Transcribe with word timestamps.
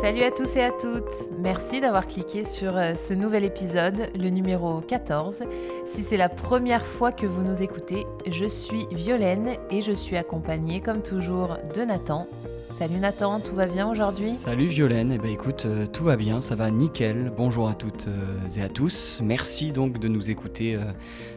Salut 0.00 0.22
à 0.22 0.30
tous 0.30 0.56
et 0.56 0.62
à 0.62 0.70
toutes. 0.70 1.30
Merci 1.40 1.82
d'avoir 1.82 2.06
cliqué 2.06 2.44
sur 2.44 2.74
euh, 2.74 2.94
ce 2.94 3.12
nouvel 3.12 3.44
épisode, 3.44 4.08
le 4.18 4.30
numéro 4.30 4.80
14. 4.80 5.44
Si 5.84 6.02
c'est 6.02 6.16
la 6.16 6.30
première 6.30 6.86
fois 6.86 7.12
que 7.12 7.26
vous 7.26 7.42
nous 7.42 7.62
écoutez, 7.62 8.06
je 8.26 8.46
suis 8.46 8.86
Violaine 8.92 9.58
et 9.70 9.82
je 9.82 9.92
suis 9.92 10.16
accompagnée 10.16 10.80
comme 10.80 11.02
toujours 11.02 11.58
de 11.74 11.82
Nathan. 11.82 12.26
Salut 12.72 12.98
Nathan, 12.98 13.40
tout 13.40 13.54
va 13.54 13.66
bien 13.66 13.90
aujourd'hui? 13.90 14.30
Salut 14.30 14.66
Violaine, 14.66 15.12
eh 15.12 15.18
ben 15.18 15.30
écoute, 15.30 15.66
euh, 15.66 15.86
tout 15.86 16.04
va 16.04 16.16
bien, 16.16 16.40
ça 16.40 16.54
va 16.54 16.70
nickel. 16.70 17.32
Bonjour 17.36 17.68
à 17.68 17.74
toutes 17.74 18.06
euh, 18.06 18.48
et 18.56 18.62
à 18.62 18.68
tous. 18.68 19.20
Merci 19.22 19.72
donc 19.72 19.98
de 19.98 20.08
nous 20.08 20.30
écouter 20.30 20.78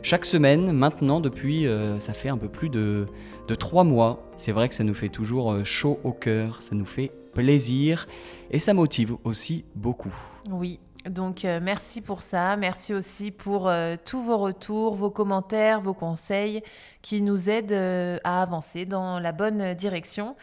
chaque 0.04 0.26
semaine. 0.26 0.72
Maintenant, 0.72 1.20
depuis, 1.20 1.68
ça 2.00 2.14
fait 2.14 2.30
un 2.30 2.38
peu 2.38 2.48
plus 2.50 2.70
de, 2.70 3.08
de 3.48 3.56
trois 3.56 3.84
mois. 3.84 4.24
C'est 4.38 4.52
vrai 4.52 4.70
que 4.70 4.76
ça 4.76 4.84
nous 4.84 4.94
fait 4.94 5.10
toujours 5.10 5.66
chaud 5.66 6.00
au 6.04 6.14
cœur, 6.14 6.62
ça 6.62 6.76
nous 6.76 6.86
fait 6.86 7.12
plaisir 7.34 8.08
et 8.52 8.60
ça 8.60 8.74
motive 8.74 9.16
aussi 9.24 9.66
beaucoup. 9.76 10.14
Oui, 10.50 10.80
donc 11.10 11.44
euh, 11.44 11.60
merci 11.62 12.00
pour 12.00 12.22
ça, 12.22 12.56
merci 12.56 12.94
aussi 12.94 13.32
pour 13.32 13.68
euh, 13.68 13.96
tous 14.06 14.22
vos 14.22 14.38
retours, 14.38 14.96
vos 14.96 15.12
commentaires, 15.12 15.82
vos 15.82 15.94
conseils 15.94 16.64
qui 17.02 17.22
nous 17.22 17.50
aident 17.50 17.74
euh, 17.74 18.18
à 18.24 18.42
avancer 18.42 18.86
dans 18.86 19.20
la 19.20 19.34
bonne 19.34 19.74
direction. 19.74 20.38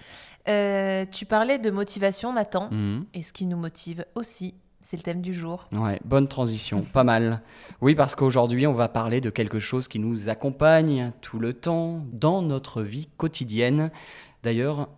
Tu 0.46 1.26
parlais 1.26 1.58
de 1.58 1.70
motivation, 1.70 2.32
Nathan, 2.32 2.68
mhm. 2.70 3.06
et 3.14 3.22
ce 3.22 3.32
qui 3.32 3.46
nous 3.46 3.56
motive 3.56 4.04
aussi, 4.14 4.54
c'est 4.80 4.96
le 4.96 5.02
thème 5.02 5.20
du 5.20 5.34
jour. 5.34 5.68
Ouais, 5.72 6.00
bonne 6.04 6.28
transition, 6.28 6.82
pas 6.82 7.04
mal. 7.04 7.42
Oui, 7.80 7.94
parce 7.94 8.14
qu'aujourd'hui, 8.14 8.66
on 8.66 8.72
va 8.72 8.88
parler 8.88 9.20
de 9.20 9.30
quelque 9.30 9.58
chose 9.58 9.88
qui 9.88 9.98
nous 9.98 10.28
accompagne 10.28 11.12
tout 11.20 11.38
le 11.38 11.52
temps 11.52 12.02
dans 12.12 12.42
notre 12.42 12.82
vie 12.82 13.08
quotidienne. 13.16 13.90
D'ailleurs, 14.42 14.88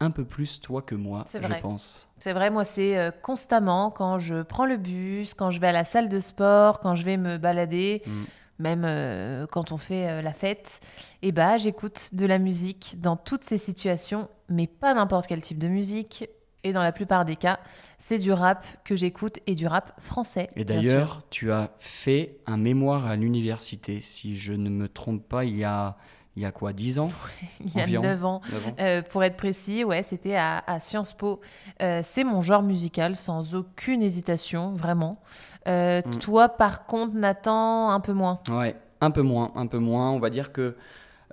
un 0.00 0.10
peu 0.10 0.24
plus 0.24 0.60
toi 0.60 0.82
que 0.82 0.94
moi, 0.94 1.24
je 1.32 1.60
pense. 1.60 2.08
C'est 2.18 2.32
vrai, 2.32 2.50
moi, 2.50 2.64
c'est 2.64 2.98
euh, 2.98 3.10
constamment 3.10 3.90
quand 3.90 4.18
je 4.18 4.42
prends 4.42 4.66
le 4.66 4.76
bus, 4.76 5.34
quand 5.34 5.50
je 5.50 5.60
vais 5.60 5.68
à 5.68 5.72
la 5.72 5.84
salle 5.84 6.08
de 6.08 6.20
sport, 6.20 6.80
quand 6.80 6.94
je 6.94 7.04
vais 7.04 7.16
me 7.16 7.38
balader, 7.38 8.02
mm. 8.06 8.24
Même 8.58 8.84
euh, 8.86 9.46
quand 9.50 9.72
on 9.72 9.78
fait 9.78 10.08
euh, 10.08 10.22
la 10.22 10.32
fête. 10.32 10.80
Et 11.22 11.28
eh 11.28 11.32
bah, 11.32 11.58
j'écoute 11.58 12.10
de 12.12 12.26
la 12.26 12.38
musique 12.38 12.96
dans 12.98 13.16
toutes 13.16 13.44
ces 13.44 13.58
situations, 13.58 14.28
mais 14.48 14.66
pas 14.66 14.94
n'importe 14.94 15.26
quel 15.26 15.42
type 15.42 15.58
de 15.58 15.68
musique. 15.68 16.28
Et 16.64 16.72
dans 16.72 16.82
la 16.82 16.92
plupart 16.92 17.24
des 17.24 17.34
cas, 17.34 17.58
c'est 17.98 18.20
du 18.20 18.32
rap 18.32 18.64
que 18.84 18.94
j'écoute 18.94 19.40
et 19.48 19.56
du 19.56 19.66
rap 19.66 20.00
français. 20.00 20.48
Et 20.54 20.64
d'ailleurs, 20.64 21.22
tu 21.28 21.50
as 21.50 21.72
fait 21.80 22.38
un 22.46 22.56
mémoire 22.56 23.06
à 23.06 23.16
l'université, 23.16 24.00
si 24.00 24.36
je 24.36 24.52
ne 24.52 24.70
me 24.70 24.88
trompe 24.88 25.28
pas, 25.28 25.44
il 25.44 25.56
y 25.56 25.64
a 25.64 25.96
il 26.36 26.42
y 26.42 26.46
a 26.46 26.52
quoi, 26.52 26.72
10 26.72 26.98
ans 26.98 27.10
Il 27.60 27.74
y 27.74 27.96
a 27.96 28.00
9 28.00 28.24
ans. 28.24 28.40
Euh, 28.80 29.02
pour 29.02 29.22
être 29.22 29.36
précis, 29.36 29.84
ouais, 29.84 30.02
c'était 30.02 30.36
à, 30.36 30.62
Sciences 30.80 31.12
Po. 31.12 31.40
Euh, 31.82 32.00
c'est 32.02 32.24
mon 32.24 32.40
genre 32.40 32.62
musical, 32.62 33.16
sans 33.16 33.54
aucune 33.54 34.02
hésitation, 34.02 34.74
vraiment. 34.74 35.20
Euh, 35.68 36.00
mm. 36.04 36.18
Toi, 36.18 36.48
par 36.48 36.86
contre, 36.86 37.14
Nathan, 37.14 37.90
un 37.90 38.00
peu 38.00 38.12
moins. 38.12 38.40
Ouais, 38.48 38.76
un 39.00 39.10
peu 39.10 39.22
moins, 39.22 39.52
un 39.56 39.66
peu 39.66 39.78
moins. 39.78 40.10
On 40.10 40.18
va 40.18 40.30
dire 40.30 40.52
que 40.52 40.76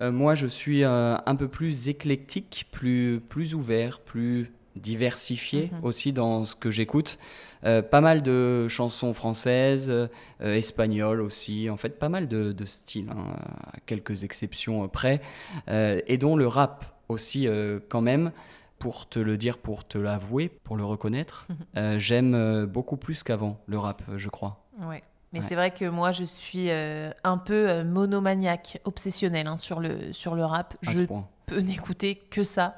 moi, 0.01 0.33
je 0.33 0.47
suis 0.47 0.85
un 0.85 1.35
peu 1.37 1.49
plus 1.49 1.89
éclectique, 1.89 2.67
plus, 2.71 3.21
plus 3.27 3.53
ouvert, 3.53 3.99
plus 3.99 4.53
diversifié 4.79 5.69
mhm. 5.71 5.83
aussi 5.83 6.13
dans 6.13 6.45
ce 6.45 6.55
que 6.55 6.71
j'écoute. 6.71 7.17
Euh, 7.65 7.81
pas 7.81 8.01
mal 8.01 8.21
de 8.21 8.67
chansons 8.67 9.13
françaises, 9.13 9.89
euh, 9.89 10.07
espagnoles 10.39 11.21
aussi, 11.21 11.69
en 11.69 11.77
fait 11.77 11.99
pas 11.99 12.09
mal 12.09 12.27
de, 12.27 12.55
styles, 12.65 13.09
hein, 13.09 13.35
à 13.73 13.79
quelques 13.85 14.23
exceptions 14.23 14.87
près, 14.87 15.21
euh, 15.67 15.99
et 16.07 16.17
dont 16.17 16.35
le 16.35 16.47
rap 16.47 16.85
aussi 17.09 17.47
quand 17.89 18.01
même, 18.01 18.31
pour 18.77 19.09
te 19.09 19.19
le 19.19 19.35
dire, 19.35 19.57
pour 19.57 19.85
te 19.87 19.97
l'avouer, 19.97 20.49
pour 20.63 20.77
le 20.77 20.85
reconnaître, 20.85 21.47
mhm. 21.75 21.99
j'aime 21.99 22.65
beaucoup 22.65 22.97
plus 22.97 23.23
qu'avant 23.23 23.59
le 23.65 23.77
rap, 23.77 24.03
je 24.15 24.29
crois. 24.29 24.63
Ouais. 24.81 25.01
Mais 25.33 25.41
c'est 25.41 25.53
vrai 25.53 25.69
que 25.71 25.85
moi, 25.85 26.11
je 26.11 26.23
suis 26.23 26.69
un 26.71 27.37
peu 27.37 27.83
monomaniaque, 27.83 28.79
obsessionnel 28.85 29.47
hein, 29.47 29.57
sur, 29.57 29.79
le, 29.79 30.13
sur 30.13 30.35
le 30.35 30.45
rap. 30.45 30.75
je 30.81 31.03
peux 31.45 31.59
n'écouter 31.59 32.15
que 32.15 32.43
ça. 32.43 32.75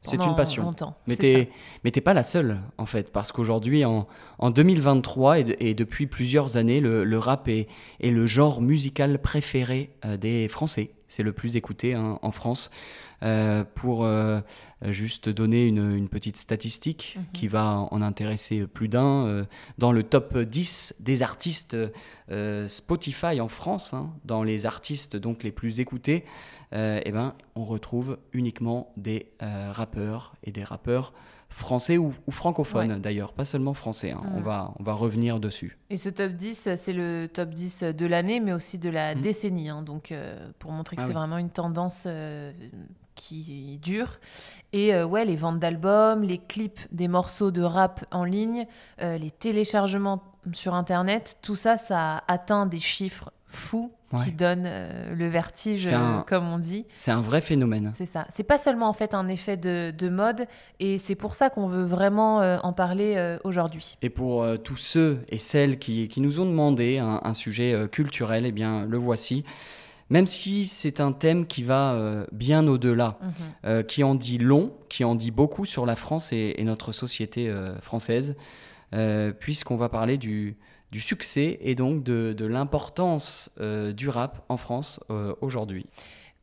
C'est 0.00 0.24
une 0.24 0.34
passion. 0.34 0.74
Mais 1.06 1.16
tu 1.16 1.48
n'es 1.84 2.00
pas 2.00 2.14
la 2.14 2.22
seule, 2.22 2.58
en 2.78 2.86
fait, 2.86 3.12
parce 3.12 3.32
qu'aujourd'hui, 3.32 3.84
en, 3.84 4.06
en, 4.38 4.50
2023 4.50 5.38
et, 5.38 5.74
depuis 5.74 6.06
plusieurs 6.06 6.56
années, 6.56 6.80
le, 6.80 7.18
rap 7.18 7.48
est, 7.48 7.68
est, 8.00 8.10
le 8.10 8.26
genre 8.26 8.60
musical 8.60 9.20
préféré 9.20 9.90
euh, 10.04 10.16
des 10.16 10.48
Français. 10.48 10.90
C'est 11.08 11.22
le 11.22 11.32
plus 11.32 11.56
écouté 11.56 11.94
hein, 11.94 12.18
en 12.22 12.30
France. 12.30 12.70
Euh, 13.24 13.64
pour 13.74 14.04
euh, 14.04 14.38
juste 14.80 15.28
donner 15.28 15.66
une, 15.66 15.92
une 15.96 16.08
petite 16.08 16.36
statistique 16.36 17.16
mhm. 17.18 17.24
qui 17.32 17.48
va 17.48 17.88
en 17.90 18.00
intéresser 18.00 18.64
plus 18.68 18.86
d'un, 18.86 19.44
dans 19.76 19.90
le 19.90 20.04
top 20.04 20.38
10 20.38 20.94
des 21.00 21.24
artistes 21.24 21.76
Spotify 22.68 23.40
en 23.40 23.48
France, 23.48 23.92
hein, 23.92 24.12
dans 24.24 24.44
les 24.44 24.66
artistes 24.66 25.16
donc 25.16 25.42
les 25.42 25.50
plus 25.50 25.80
écoutés, 25.80 26.24
euh, 26.72 27.00
eh 27.04 27.12
ben, 27.12 27.34
on 27.54 27.64
retrouve 27.64 28.18
uniquement 28.32 28.92
des 28.96 29.26
euh, 29.42 29.70
rappeurs 29.72 30.34
et 30.44 30.52
des 30.52 30.64
rappeurs 30.64 31.12
français 31.48 31.96
ou, 31.96 32.12
francophones 32.28 33.00
d'ailleurs, 33.00 33.32
pas 33.32 33.46
seulement 33.46 33.72
français. 33.72 34.10
Hein. 34.10 34.20
On, 34.34 34.40
va, 34.40 34.74
on 34.78 34.82
va 34.82 34.92
revenir 34.92 35.40
dessus. 35.40 35.78
Et 35.88 35.96
ce 35.96 36.10
top 36.10 36.32
10, 36.32 36.76
c'est 36.76 36.92
le 36.92 37.26
top 37.26 37.50
10 37.50 37.84
de 37.84 38.06
l'année, 38.06 38.40
mais 38.40 38.52
aussi 38.52 38.78
de 38.78 38.90
la 38.90 39.14
mmh. 39.14 39.20
décennie. 39.20 39.68
Hein. 39.70 39.82
donc, 39.82 40.12
euh, 40.12 40.50
pour 40.58 40.72
montrer 40.72 40.96
que 40.96 41.02
ah 41.02 41.06
c'est 41.06 41.14
vraiment 41.14 41.38
une 41.38 41.48
tendance 41.48 42.06
qui 43.14 43.78
dure. 43.82 44.18
Et 44.74 44.94
ouais, 45.02 45.24
les 45.24 45.36
ventes 45.36 45.58
d'albums, 45.58 46.22
les 46.22 46.38
clips 46.38 46.80
des 46.92 47.08
morceaux 47.08 47.50
de 47.50 47.62
rap 47.62 48.04
en 48.10 48.24
ligne, 48.24 48.66
les 49.00 49.30
téléchargements 49.30 50.22
sur 50.52 50.74
Internet, 50.74 51.38
tout 51.40 51.56
ça, 51.56 51.78
ça 51.78 52.22
atteint 52.28 52.66
des 52.66 52.78
chiffres 52.78 53.30
fous 53.48 53.92
qui 54.24 54.32
donnent 54.32 54.64
euh, 54.66 55.14
le 55.14 55.26
vertige, 55.26 55.90
comme 56.26 56.48
on 56.48 56.58
dit. 56.58 56.86
C'est 56.94 57.10
un 57.10 57.20
vrai 57.20 57.40
phénomène. 57.40 57.92
C'est 57.94 58.06
ça. 58.06 58.26
C'est 58.30 58.44
pas 58.44 58.56
seulement 58.56 58.88
en 58.88 58.92
fait 58.94 59.12
un 59.12 59.28
effet 59.28 59.56
de, 59.56 60.08
mode, 60.08 60.46
et 60.80 60.96
c'est 60.96 61.14
pour 61.14 61.34
ça 61.34 61.50
qu'on 61.50 61.66
veut 61.66 61.84
vraiment 61.84 62.40
euh, 62.40 62.56
en 62.62 62.72
parler 62.72 63.14
euh, 63.16 63.38
aujourd'hui. 63.44 63.98
Et 64.00 64.08
pour 64.08 64.46
tous 64.64 64.76
ceux 64.76 65.20
et 65.28 65.38
celles 65.38 65.78
qui, 65.78 66.08
qui 66.08 66.20
nous 66.20 66.40
ont 66.40 66.46
demandé 66.46 66.98
un, 66.98 67.34
sujet 67.34 67.86
culturel, 67.92 68.46
eh 68.46 68.52
bien 68.52 68.86
le 68.86 68.96
voici. 68.96 69.44
Même 70.10 70.26
si 70.26 70.66
c'est 70.66 71.00
un 71.00 71.12
thème 71.12 71.46
qui 71.46 71.62
va 71.62 72.24
bien 72.32 72.66
au-delà, 72.66 73.18
mhm. 73.62 73.84
qui 73.84 74.02
en 74.02 74.14
dit 74.14 74.38
long, 74.38 74.72
qui 74.88 75.04
en 75.04 75.14
dit 75.14 75.30
beaucoup 75.30 75.66
sur 75.66 75.84
la 75.84 75.94
France 75.94 76.32
et 76.32 76.56
notre 76.64 76.92
société 76.92 77.54
française, 77.82 78.34
puisqu'on 79.38 79.76
va 79.76 79.88
parler 79.90 80.16
du, 80.16 80.56
du 80.90 81.00
succès 81.00 81.58
et 81.60 81.74
donc 81.74 82.02
de, 82.02 82.44
l'importance 82.44 83.50
euh, 83.60 83.92
du 83.92 84.08
rap 84.08 84.44
en 84.48 84.56
France 84.56 85.00
euh, 85.10 85.34
aujourd'hui. 85.40 85.86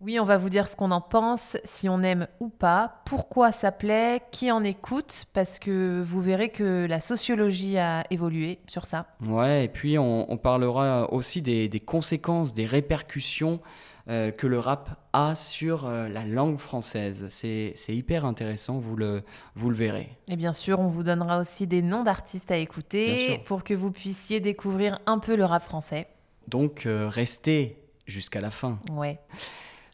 Oui, 0.01 0.19
on 0.19 0.25
va 0.25 0.37
vous 0.37 0.49
dire 0.49 0.67
ce 0.67 0.75
qu'on 0.75 0.91
en 0.91 1.01
pense, 1.01 1.57
si 1.63 1.87
on 1.87 2.01
aime 2.01 2.27
ou 2.39 2.49
pas, 2.49 3.01
pourquoi 3.05 3.51
ça 3.51 3.71
plaît, 3.71 4.21
qui 4.29 4.51
en 4.51 4.63
écoute, 4.63 5.25
parce 5.33 5.57
que 5.57 6.03
vous 6.05 6.21
verrez 6.21 6.49
que 6.49 6.85
la 6.85 6.99
sociologie 6.99 7.77
a 7.77 8.03
évolué 8.11 8.59
sur 8.67 8.85
ça. 8.85 9.07
Ouais, 9.25 9.65
et 9.65 9.67
puis 9.69 9.97
on, 9.97 10.37
parlera 10.37 11.11
aussi 11.13 11.41
des, 11.41 11.69
des, 11.69 11.79
conséquences, 11.79 12.53
des 12.53 12.65
répercussions 12.65 13.61
euh, 14.07 14.29
que 14.29 14.45
le 14.45 14.59
rap 14.59 14.99
a 15.13 15.33
sur 15.33 15.85
euh, 15.85 16.07
la 16.07 16.23
langue 16.23 16.59
française. 16.59 17.25
C'est 17.29 17.73
hyper 17.87 18.23
intéressant, 18.23 18.77
vous 18.77 18.95
le, 18.95 19.23
vous 19.55 19.71
le 19.71 19.75
verrez. 19.75 20.09
Et 20.29 20.35
bien 20.35 20.53
sûr, 20.53 20.79
on 20.79 20.87
vous 20.87 21.01
donnera 21.01 21.39
aussi 21.39 21.65
des 21.65 21.81
noms 21.81 22.03
d'artistes 22.03 22.51
à 22.51 22.57
écouter 22.57 23.41
pour 23.45 23.63
que 23.63 23.73
vous 23.73 23.91
puissiez 23.91 24.39
découvrir 24.39 24.99
un 25.07 25.17
peu 25.17 25.35
le 25.35 25.43
rap 25.43 25.63
français. 25.63 26.07
Donc, 26.47 26.85
euh, 26.85 27.09
restez 27.09 27.81
jusqu'à 28.05 28.41
la 28.41 28.51
fin. 28.51 28.79
Ouais. 28.91 29.17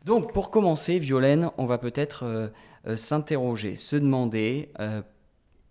Donc, 0.04 0.34
pour 0.34 0.52
commencer, 0.52 1.00
Violaine, 1.00 1.50
on 1.58 1.66
va 1.66 1.78
peut-être 1.78 2.52
s'interroger, 2.96 3.76
se 3.76 3.96
demander 3.96 4.74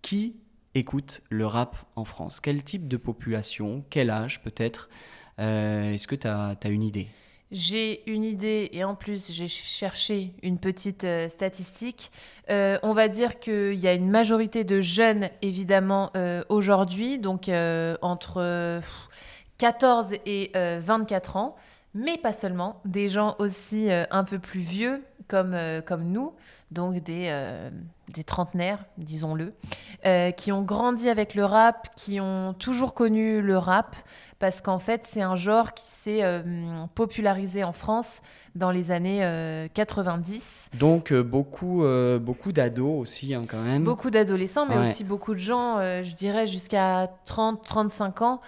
qui 0.01 0.37
écoute 0.73 1.21
le 1.29 1.45
rap 1.45 1.75
en 1.95 2.05
France? 2.05 2.39
Quel 2.39 2.63
type 2.63 2.87
de 2.87 2.97
population? 2.97 3.83
Quel 3.91 4.09
âge 4.09 4.41
peut-être? 4.41 4.89
Est-ce 5.37 6.07
que 6.07 6.15
tu 6.15 6.27
as, 6.27 6.55
as 6.63 6.69
une 6.69 6.81
idée? 6.81 7.07
J'ai 7.51 8.09
une 8.09 8.23
idée 8.23 8.69
et 8.71 8.83
en 8.83 8.95
plus 8.95 9.31
j'ai 9.31 9.47
cherché 9.47 10.33
une 10.41 10.57
petite 10.57 11.03
euh, 11.03 11.27
statistique. 11.27 12.11
Euh, 12.49 12.79
on 12.81 12.93
va 12.93 13.09
dire 13.09 13.39
qu'il 13.39 13.75
y 13.75 13.87
a 13.87 13.93
une 13.93 14.09
majorité 14.09 14.63
de 14.63 14.79
jeunes 14.79 15.29
évidemment 15.41 16.11
euh, 16.15 16.43
aujourd'hui, 16.49 17.19
donc 17.19 17.49
entre 18.01 18.81
14 19.57 20.13
et 20.25 20.51
24 20.55 21.35
ans, 21.35 21.55
mais 21.93 22.17
pas 22.17 22.33
seulement, 22.33 22.81
des 22.85 23.09
gens 23.09 23.35
aussi 23.39 23.89
un 23.91 24.23
peu 24.23 24.39
plus 24.39 24.61
vieux 24.61 25.03
comme, 25.27 25.57
comme 25.85 26.05
nous, 26.05 26.33
donc 26.71 26.95
des, 27.03 27.29
des 28.13 28.23
trentenaires, 28.23 28.79
disons-le, 28.97 29.53
qui 30.37 30.51
ont 30.51 30.61
grandi 30.61 31.09
avec 31.09 31.35
le 31.35 31.45
rap, 31.45 31.89
qui 31.95 32.19
ont 32.19 32.53
toujours 32.53 32.93
connu 32.93 33.41
le 33.41 33.57
rap, 33.57 33.95
parce 34.39 34.61
qu'en 34.61 34.79
fait, 34.79 35.01
c'est 35.05 35.21
un 35.21 35.35
genre 35.35 35.73
qui 35.73 35.85
s'est 35.85 36.23
popularisé 36.95 37.63
en 37.63 37.73
France 37.73 38.21
dans 38.55 38.71
les 38.71 38.91
années 38.91 39.67
90. 39.73 40.69
Donc, 40.79 41.13
beaucoup, 41.13 41.83
beaucoup 42.19 42.51
d'ados 42.51 42.99
aussi, 42.99 43.33
hein, 43.33 43.43
quand 43.47 43.61
même. 43.61 43.83
Beaucoup 43.83 44.09
d'adolescents, 44.09 44.65
mais 44.65 44.77
aussi 44.77 45.03
beaucoup 45.03 45.33
de 45.33 45.39
gens, 45.39 45.79
je 45.79 46.13
dirais, 46.15 46.47
jusqu'à 46.47 47.11
30-35 47.27 48.23
ans, 48.23 48.41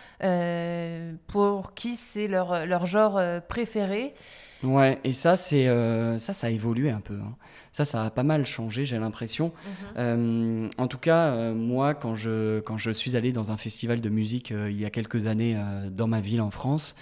pour 1.27 1.73
qui 1.73 1.95
c'est 1.95 2.27
leur, 2.27 2.65
leur 2.65 2.85
genre 2.85 3.21
préféré. 3.47 4.15
Ouais, 4.63 4.99
et 5.03 5.13
ça, 5.13 5.35
c'est 5.35 5.67
euh, 5.67 6.17
ça, 6.19 6.33
ça 6.33 6.47
a 6.47 6.49
évolué 6.49 6.89
un 6.89 7.01
peu. 7.01 7.15
Hein. 7.15 7.35
Ça, 7.71 7.85
ça 7.85 8.05
a 8.05 8.09
pas 8.09 8.23
mal 8.23 8.45
changé, 8.45 8.85
j'ai 8.85 8.97
l'impression. 8.97 9.47
Mhm. 9.47 9.73
Euh, 9.97 10.69
en 10.77 10.87
tout 10.87 10.97
cas, 10.97 11.27
euh, 11.27 11.53
moi, 11.53 11.93
quand 11.93 12.15
je, 12.15 12.59
quand 12.61 12.77
je 12.77 12.91
suis 12.91 13.15
allé 13.15 13.31
dans 13.31 13.51
un 13.51 13.57
festival 13.57 13.99
de 13.99 14.09
musique 14.09 14.51
il 14.51 14.79
y 14.79 14.85
a 14.85 14.89
quelques 14.89 15.27
années 15.27 15.57
dans 15.91 16.07
ma 16.07 16.21
ville 16.21 16.41
en 16.41 16.51
France, 16.51 16.95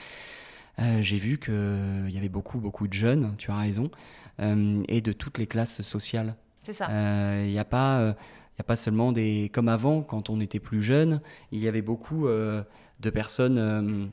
j'ai 0.99 1.17
vu 1.17 1.37
qu'il 1.37 2.09
y 2.09 2.17
avait 2.17 2.29
beaucoup, 2.29 2.59
beaucoup 2.59 2.87
de 2.87 2.93
jeunes, 2.93 3.35
tu 3.37 3.51
as 3.51 3.57
raison, 3.57 3.91
et 4.39 5.01
de 5.01 5.13
toutes 5.13 5.37
les 5.37 5.45
classes 5.45 5.81
sociales. 5.81 6.35
C'est 6.63 6.73
ça. 6.73 6.87
Il 7.43 7.51
n'y 7.51 7.59
a 7.59 7.65
pas... 7.65 8.15
il 8.57 8.61
a 8.61 8.63
pas 8.63 8.75
seulement 8.75 9.11
des... 9.11 9.51
Comme 9.53 9.67
avant, 9.67 10.01
quand 10.01 10.31
on 10.31 10.39
était 10.39 10.59
plus 10.59 10.81
jeune, 10.81 11.21
il 11.51 11.59
y 11.59 11.67
avait 11.67 11.83
beaucoup 11.83 12.27
de 12.27 13.09
personnes 13.13 14.11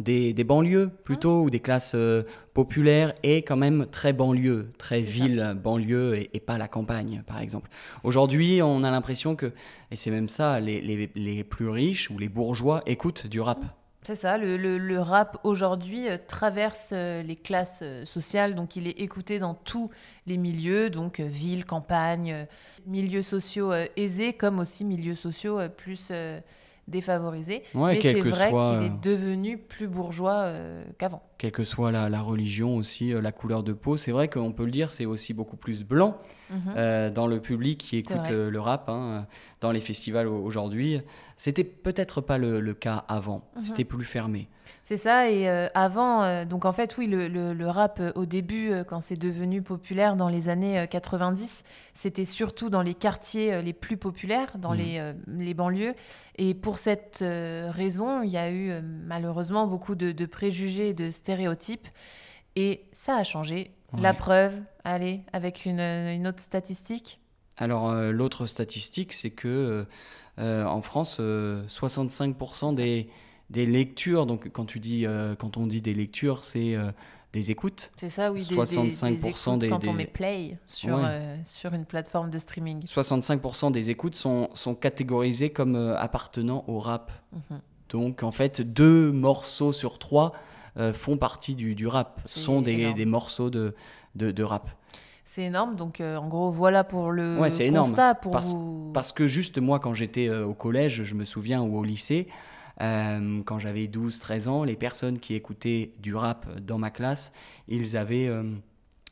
des, 0.00 0.44
banlieues 0.44 0.90
plutôt, 1.04 1.42
ou 1.42 1.50
des 1.50 1.60
classes 1.60 1.94
euh, 1.94 2.22
populaires, 2.52 3.14
et 3.22 3.42
quand 3.42 3.56
même 3.56 3.86
très 3.86 4.12
banlieue, 4.12 4.68
très 4.78 5.00
ville, 5.00 5.56
banlieue, 5.62 6.26
et, 6.34 6.40
pas 6.40 6.58
la 6.58 6.68
campagne, 6.68 7.22
par 7.26 7.40
exemple. 7.40 7.70
Aujourd'hui, 8.02 8.60
on 8.62 8.84
a 8.84 8.90
l'impression 8.90 9.36
que, 9.36 9.52
et 9.90 9.96
c'est 9.96 10.10
même 10.10 10.28
ça, 10.28 10.60
les, 10.60 11.44
plus 11.44 11.68
riches 11.68 12.10
ou 12.10 12.18
les 12.18 12.28
bourgeois 12.28 12.82
écoutent 12.86 13.26
du 13.26 13.40
rap. 13.40 13.64
C'est 14.02 14.16
ça, 14.16 14.36
le, 14.36 14.98
rap 14.98 15.38
aujourd'hui 15.44 16.08
euh, 16.08 16.18
traverse 16.28 16.90
euh, 16.92 17.22
les 17.22 17.36
classes 17.36 17.82
sociales, 18.04 18.54
donc 18.54 18.76
il 18.76 18.86
est 18.86 19.00
écouté 19.00 19.38
dans 19.38 19.54
tous 19.54 19.90
les 20.26 20.36
milieux, 20.36 20.90
donc 20.90 21.20
ville, 21.20 21.64
campagne, 21.64 22.46
milieux 22.86 23.22
sociaux 23.22 23.72
aisés, 23.96 24.34
comme 24.34 24.58
aussi 24.58 24.84
milieux 24.84 25.14
sociaux 25.14 25.58
plus 25.76 26.10
défavorisé. 26.88 27.62
mais 27.74 28.00
c'est 28.00 28.20
vrai 28.20 28.50
qu'il 28.50 28.86
est 28.86 28.90
euh, 28.90 29.00
devenu 29.02 29.58
plus 29.58 29.88
bourgeois 29.88 30.42
euh, 30.42 30.84
qu'avant. 30.98 31.22
Quelle 31.38 31.52
que 31.52 31.64
soit 31.64 31.90
la, 31.90 32.20
religion 32.20 32.76
aussi, 32.76 33.12
euh, 33.12 33.20
la 33.20 33.32
couleur 33.32 33.62
de 33.62 33.72
peau, 33.72 33.96
c'est 33.96 34.12
vrai 34.12 34.28
qu'on 34.28 34.52
peut 34.52 34.64
le 34.64 34.70
dire, 34.70 34.90
c'est 34.90 35.06
aussi 35.06 35.34
beaucoup 35.34 35.56
plus 35.56 35.84
blanc 35.84 36.18
mhm. 36.50 37.10
dans 37.10 37.26
le 37.26 37.40
public 37.40 37.78
qui 37.78 37.98
écoute 37.98 38.30
le 38.30 38.60
rap, 38.60 38.88
hein, 38.88 39.26
dans 39.60 39.72
les 39.72 39.80
festivals 39.80 40.26
aujourd'hui. 40.26 41.00
C'était 41.36 41.64
peut-être 41.64 42.20
pas 42.20 42.38
le, 42.38 42.74
cas 42.74 43.04
avant, 43.08 43.48
mhm. 43.56 43.62
c'était 43.62 43.84
plus 43.84 44.04
fermé. 44.04 44.48
C'est 44.82 44.98
ça, 44.98 45.30
et 45.30 45.48
euh, 45.48 45.68
avant, 45.72 46.22
euh, 46.22 46.44
donc 46.44 46.66
en 46.66 46.72
fait, 46.72 46.98
oui, 46.98 47.06
le, 47.06 47.66
rap 47.66 48.00
euh, 48.00 48.12
au 48.16 48.26
début, 48.26 48.70
quand 48.86 49.00
c'est 49.00 49.16
devenu 49.16 49.62
populaire 49.62 50.14
dans 50.14 50.28
les 50.28 50.50
années 50.50 50.86
90, 50.90 51.64
c'était 51.94 52.26
surtout 52.26 52.68
dans 52.68 52.82
les 52.82 52.92
quartiers 52.92 53.62
les 53.62 53.72
plus 53.72 53.96
populaires, 53.96 54.58
dans 54.58 54.74
mmh. 54.74 55.14
les, 55.38 55.54
banlieues. 55.54 55.94
Et 56.36 56.52
pour 56.52 56.73
cette 56.78 57.18
raison, 57.22 58.22
il 58.22 58.30
y 58.30 58.36
a 58.36 58.50
eu 58.50 58.72
malheureusement 58.82 59.66
beaucoup 59.66 59.94
de, 59.94 60.26
préjugés 60.26 60.94
de 60.94 61.10
stéréotypes. 61.10 61.88
Et 62.56 62.84
ça 62.92 63.16
a 63.16 63.24
changé. 63.24 63.72
La 63.98 64.12
preuve, 64.14 64.60
allez, 64.84 65.22
avec 65.32 65.66
une, 65.66 66.26
autre 66.26 66.40
statistique 66.40 67.20
alors 67.56 67.94
l'autre 67.94 68.46
statistique, 68.46 69.12
c'est 69.12 69.30
que 69.30 69.86
en 70.38 70.82
France, 70.82 71.20
65% 71.20 72.74
des, 72.74 73.08
des 73.50 73.66
lectures. 73.66 74.26
Donc, 74.26 74.50
quand, 74.50 74.64
tu 74.64 74.80
dis, 74.80 75.06
euh, 75.06 75.34
quand 75.34 75.56
on 75.56 75.66
dit 75.66 75.82
des 75.82 75.94
lectures, 75.94 76.44
c'est 76.44 76.74
euh, 76.74 76.90
des 77.34 77.50
écoutes. 77.50 77.90
C'est 77.96 78.08
ça, 78.08 78.32
oui. 78.32 78.40
65% 78.40 79.58
des, 79.58 79.68
quand 79.68 79.86
on 79.86 79.92
met 79.92 80.06
play 80.06 80.56
sur, 80.64 80.98
euh, 81.02 81.36
sur 81.44 81.74
une 81.74 81.84
plateforme 81.84 82.30
de 82.30 82.38
streaming. 82.38 82.84
65% 82.84 83.72
des 83.72 83.90
écoutes 83.90 84.14
sont, 84.14 84.48
sont 84.54 84.74
catégorisées 84.74 85.50
comme 85.50 85.76
appartenant 85.98 86.64
au 86.68 86.78
rap. 86.78 87.12
Mhm. 87.32 87.60
Donc, 87.90 88.22
en 88.22 88.32
fait, 88.32 88.62
deux 88.62 89.12
morceaux 89.12 89.72
sur 89.72 89.98
trois 89.98 90.32
font 90.94 91.16
partie 91.16 91.54
du, 91.54 91.76
du 91.76 91.86
rap, 91.86 92.20
sont 92.24 92.60
des, 92.60 92.92
des, 92.94 93.04
morceaux 93.04 93.48
de, 93.50 93.76
de, 94.16 94.32
de 94.32 94.42
rap. 94.42 94.70
C'est 95.24 95.44
énorme, 95.44 95.76
donc 95.76 96.00
en 96.00 96.26
gros, 96.26 96.50
voilà 96.50 96.82
pour 96.82 97.12
le 97.12 97.38
ouais, 97.38 97.48
constat. 97.48 97.64
Énorme. 97.64 97.94
Pour 98.20 98.32
parce, 98.32 98.54
parce 98.92 99.12
que 99.12 99.28
juste 99.28 99.58
moi, 99.58 99.78
quand 99.78 99.94
j'étais 99.94 100.28
au 100.30 100.54
collège, 100.54 101.04
je 101.04 101.14
me 101.14 101.24
souviens, 101.24 101.62
ou 101.62 101.78
au 101.78 101.84
lycée, 101.84 102.26
euh, 102.80 103.42
quand 103.44 103.58
j'avais 103.58 103.86
12-13 103.86 104.48
ans, 104.48 104.64
les 104.64 104.76
personnes 104.76 105.18
qui 105.18 105.34
écoutaient 105.34 105.92
du 106.00 106.14
rap 106.14 106.60
dans 106.60 106.78
ma 106.78 106.90
classe, 106.90 107.32
ils 107.68 107.96
avaient... 107.96 108.28
Euh, 108.28 108.42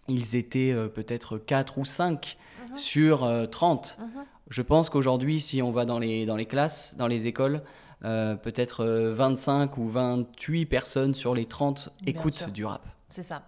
ils 0.09 0.35
étaient 0.35 0.73
euh, 0.73 0.89
peut-être 0.89 1.39
4 1.39 1.79
ou 1.79 1.85
5 1.85 2.37
mhm. 2.71 2.77
sur 2.77 3.49
30. 3.51 3.99
Mhm. 4.01 4.07
Je 4.49 4.63
pense 4.63 4.91
qu'aujourd'hui, 4.91 5.41
si 5.41 5.63
on 5.63 5.71
va 5.71 5.85
dans 5.85 6.01
les, 6.01 6.27
dans 6.27 6.37
les 6.37 6.47
classes, 6.47 6.97
dans 6.97 7.07
les 7.07 7.27
écoles, 7.27 7.63
peut-être 8.01 8.85
25 8.85 9.79
ou 9.79 9.89
28 9.89 10.67
personnes 10.67 11.15
sur 11.15 11.37
les 11.37 11.47
30 11.47 11.91
écoutent 12.05 12.51
du 12.51 12.65
rap. 12.65 12.85
C'est 13.09 13.23
ça. 13.23 13.45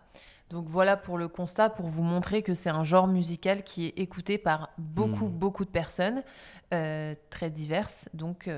Donc 0.48 0.66
voilà 0.68 0.96
pour 0.96 1.18
le 1.18 1.26
constat, 1.26 1.70
pour 1.70 1.88
vous 1.88 2.04
montrer 2.04 2.42
que 2.42 2.54
c'est 2.54 2.70
un 2.70 2.84
genre 2.84 3.08
musical 3.08 3.64
qui 3.64 3.86
est 3.86 3.98
écouté 3.98 4.38
par 4.38 4.70
beaucoup, 4.78 5.26
hmm. 5.26 5.38
beaucoup 5.38 5.64
de 5.64 5.70
personnes, 5.70 6.22
très 6.70 7.50
diverses. 7.50 8.08
Donc, 8.14 8.48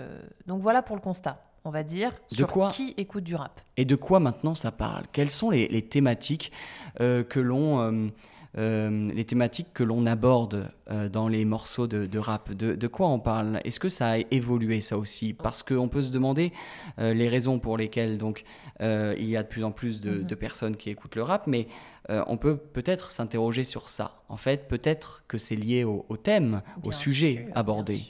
donc 0.47 0.61
voilà 0.61 0.83
pour 0.83 0.95
le 0.95 1.03
constat 1.03 1.46
on 1.67 1.71
va 1.71 1.83
dire, 1.83 2.13
sur 2.29 2.69
qui 2.69 2.95
écoute 2.97 3.25
du 3.25 3.35
rap. 3.35 3.61
Et 3.77 3.85
de 3.85 3.97
quoi 3.97 4.21
maintenant 4.21 4.55
ça 4.55 4.71
parle? 4.71 5.05
Quelles 5.13 5.31
sont 5.31 5.51
les, 5.51 5.83
thématiques 5.83 6.53
euh, 7.01 7.25
que 7.25 7.41
l'on... 7.41 8.11
Euh, 8.57 8.67
euh, 8.77 9.11
les 9.15 9.25
thématiques 9.25 9.73
que 9.73 9.83
l'on 9.83 10.07
aborde 10.07 10.71
dans 11.13 11.29
les 11.29 11.45
morceaux 11.45 11.87
de, 11.87 12.19
rap, 12.19 12.53
de, 12.53 12.87
quoi 12.87 13.09
on 13.09 13.19
parle? 13.19 13.61
Est-ce 13.65 13.81
que 13.81 13.89
ça 13.89 14.13
a 14.13 14.19
évolué 14.31 14.81
ça 14.81 14.99
aussi? 14.99 15.33
Parce 15.33 15.63
qu'on 15.63 15.89
peut 15.89 16.03
se 16.03 16.13
demander 16.13 16.53
les 16.99 17.29
raisons 17.29 17.59
pour 17.59 17.77
lesquelles 17.77 18.19
donc 18.19 18.45
il 18.81 19.25
y 19.25 19.37
a 19.37 19.43
de 19.43 19.49
plus 19.49 19.65
en 19.65 19.73
plus 19.73 20.01
de, 20.01 20.23
mm-hmm. 20.23 20.37
personnes 20.37 20.77
qui 20.77 20.91
écoutent 20.91 21.17
le 21.17 21.23
rap, 21.23 21.47
mais 21.47 21.69
euh, 22.09 22.23
on 22.29 22.37
peut 22.37 22.57
peut-être 22.57 23.11
s'interroger 23.11 23.65
sur 23.65 23.89
ça. 23.89 24.23
En 24.29 24.37
fait, 24.37 24.69
peut-être 24.69 25.25
que 25.27 25.39
c'est 25.39 25.57
lié 25.57 25.83
au, 25.85 26.05
thème, 26.17 26.63
au 26.85 26.93
sujet 26.93 27.49
abordé. 27.55 28.03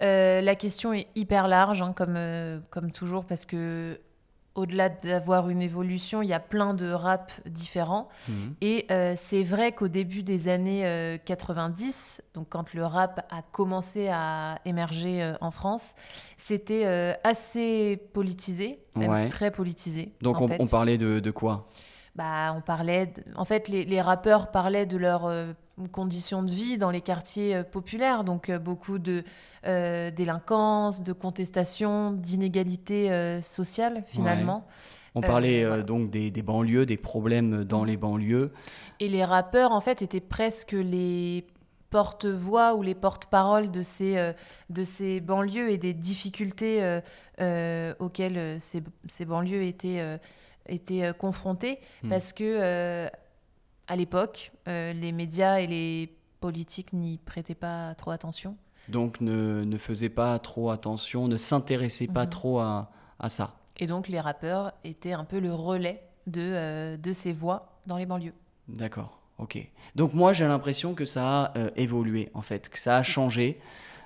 Euh, 0.00 0.40
la 0.40 0.54
question 0.54 0.94
est 0.94 1.08
hyper 1.14 1.48
large, 1.48 1.82
hein, 1.82 1.92
comme, 1.94 2.16
euh, 2.16 2.58
comme 2.70 2.90
toujours, 2.90 3.24
parce 3.24 3.44
que 3.44 4.00
au-delà 4.58 4.88
d'avoir 4.88 5.48
une 5.48 5.62
évolution, 5.62 6.22
il 6.22 6.28
y 6.28 6.34
a 6.34 6.40
plein 6.40 6.74
de 6.74 6.90
rap 6.90 7.32
différents. 7.46 8.08
Mhm. 8.28 8.54
Et 8.60 8.86
c'est 9.16 9.42
vrai 9.42 9.72
qu'au 9.72 9.88
début 9.88 10.22
des 10.22 10.48
années 10.48 11.18
90, 11.24 12.22
donc 12.34 12.48
quand 12.48 12.74
le 12.74 12.84
rap 12.84 13.26
a 13.30 13.42
commencé 13.42 14.08
à 14.08 14.58
émerger 14.64 15.34
en 15.40 15.50
France, 15.50 15.94
c'était 16.36 16.84
assez 17.24 18.00
politisé, 18.12 18.80
même 18.96 19.28
très 19.28 19.50
politisé. 19.50 20.12
Donc 20.20 20.40
on, 20.40 20.66
parlait 20.66 20.98
de 20.98 21.30
quoi? 21.30 21.66
Bah, 22.18 22.52
on 22.56 22.60
parlait, 22.60 23.12
en 23.36 23.44
fait, 23.44 23.68
les, 23.68 24.02
rappeurs 24.02 24.50
parlaient 24.50 24.86
de 24.86 24.96
leurs 24.96 25.26
euh, 25.26 25.52
conditions 25.86 26.42
de 26.42 26.50
vie 26.50 26.78
dans 26.78 26.90
les 26.90 27.00
quartiers 27.00 27.56
euh, 27.56 27.62
populaires, 27.62 28.24
donc 28.24 28.48
euh, 28.48 28.58
beaucoup 28.58 28.98
de 28.98 29.22
délinquance, 29.64 31.02
de 31.02 31.12
contestation, 31.12 32.12
d'inégalité 32.12 33.40
sociale 33.42 34.02
finalement. 34.06 34.66
On 35.14 35.20
parlait 35.20 35.82
donc 35.82 36.08
des, 36.08 36.30
banlieues, 36.42 36.86
des 36.86 36.96
problèmes 36.96 37.64
dans 37.64 37.84
les 37.84 37.98
banlieues. 37.98 38.50
Et 38.98 39.10
les 39.10 39.24
rappeurs, 39.24 39.72
en 39.72 39.82
fait, 39.82 40.00
étaient 40.00 40.22
presque 40.22 40.72
les 40.72 41.44
porte-voix 41.90 42.76
ou 42.76 42.82
les 42.82 42.94
porte-paroles 42.94 43.70
de 43.70 43.82
ces, 43.82 44.32
de 44.70 44.84
ces 44.84 45.20
banlieues 45.20 45.70
et 45.70 45.76
des 45.76 45.92
difficultés 45.92 47.00
auxquelles 47.98 48.58
ces, 48.60 48.82
ces, 49.08 49.24
banlieues 49.26 49.64
étaient 49.64 50.18
été 50.68 51.04
euh, 51.04 51.12
confrontés 51.12 51.78
hmm. 52.02 52.08
parce 52.08 52.32
que 52.32 52.44
euh, 52.44 53.08
à 53.88 53.96
l'époque, 53.96 54.52
euh, 54.68 54.92
les 54.92 55.12
médias 55.12 55.60
et 55.60 55.66
les 55.66 56.14
politiques 56.40 56.92
n'y 56.92 57.18
prêtaient 57.18 57.54
pas 57.54 57.94
trop 57.94 58.10
attention. 58.10 58.56
Donc 58.88 59.20
ne, 59.20 59.64
ne 59.64 59.78
faisaient 59.78 60.08
pas 60.08 60.38
trop 60.38 60.70
attention, 60.70 61.26
ne 61.26 61.36
s'intéressaient 61.36 62.06
pas 62.06 62.24
mhm. 62.24 62.30
trop 62.30 62.58
à, 62.60 62.90
à, 63.18 63.28
ça. 63.28 63.56
Et 63.78 63.86
donc 63.86 64.08
les 64.08 64.20
rappeurs 64.20 64.72
étaient 64.84 65.12
un 65.12 65.24
peu 65.24 65.40
le 65.40 65.52
relais 65.52 66.02
de, 66.26 66.96
de 66.96 67.12
ces 67.12 67.32
voix 67.32 67.80
dans 67.86 67.96
les 67.96 68.06
banlieues. 68.06 68.34
D'accord, 68.68 69.18
ok. 69.38 69.58
Donc 69.94 70.14
moi 70.14 70.32
j'ai 70.32 70.46
l'impression 70.46 70.94
que 70.94 71.04
ça 71.04 71.44
a 71.44 71.70
évolué 71.76 72.30
en 72.34 72.42
fait, 72.42 72.68
que 72.68 72.78
ça 72.78 72.96
a 72.96 73.02
changé. 73.02 73.60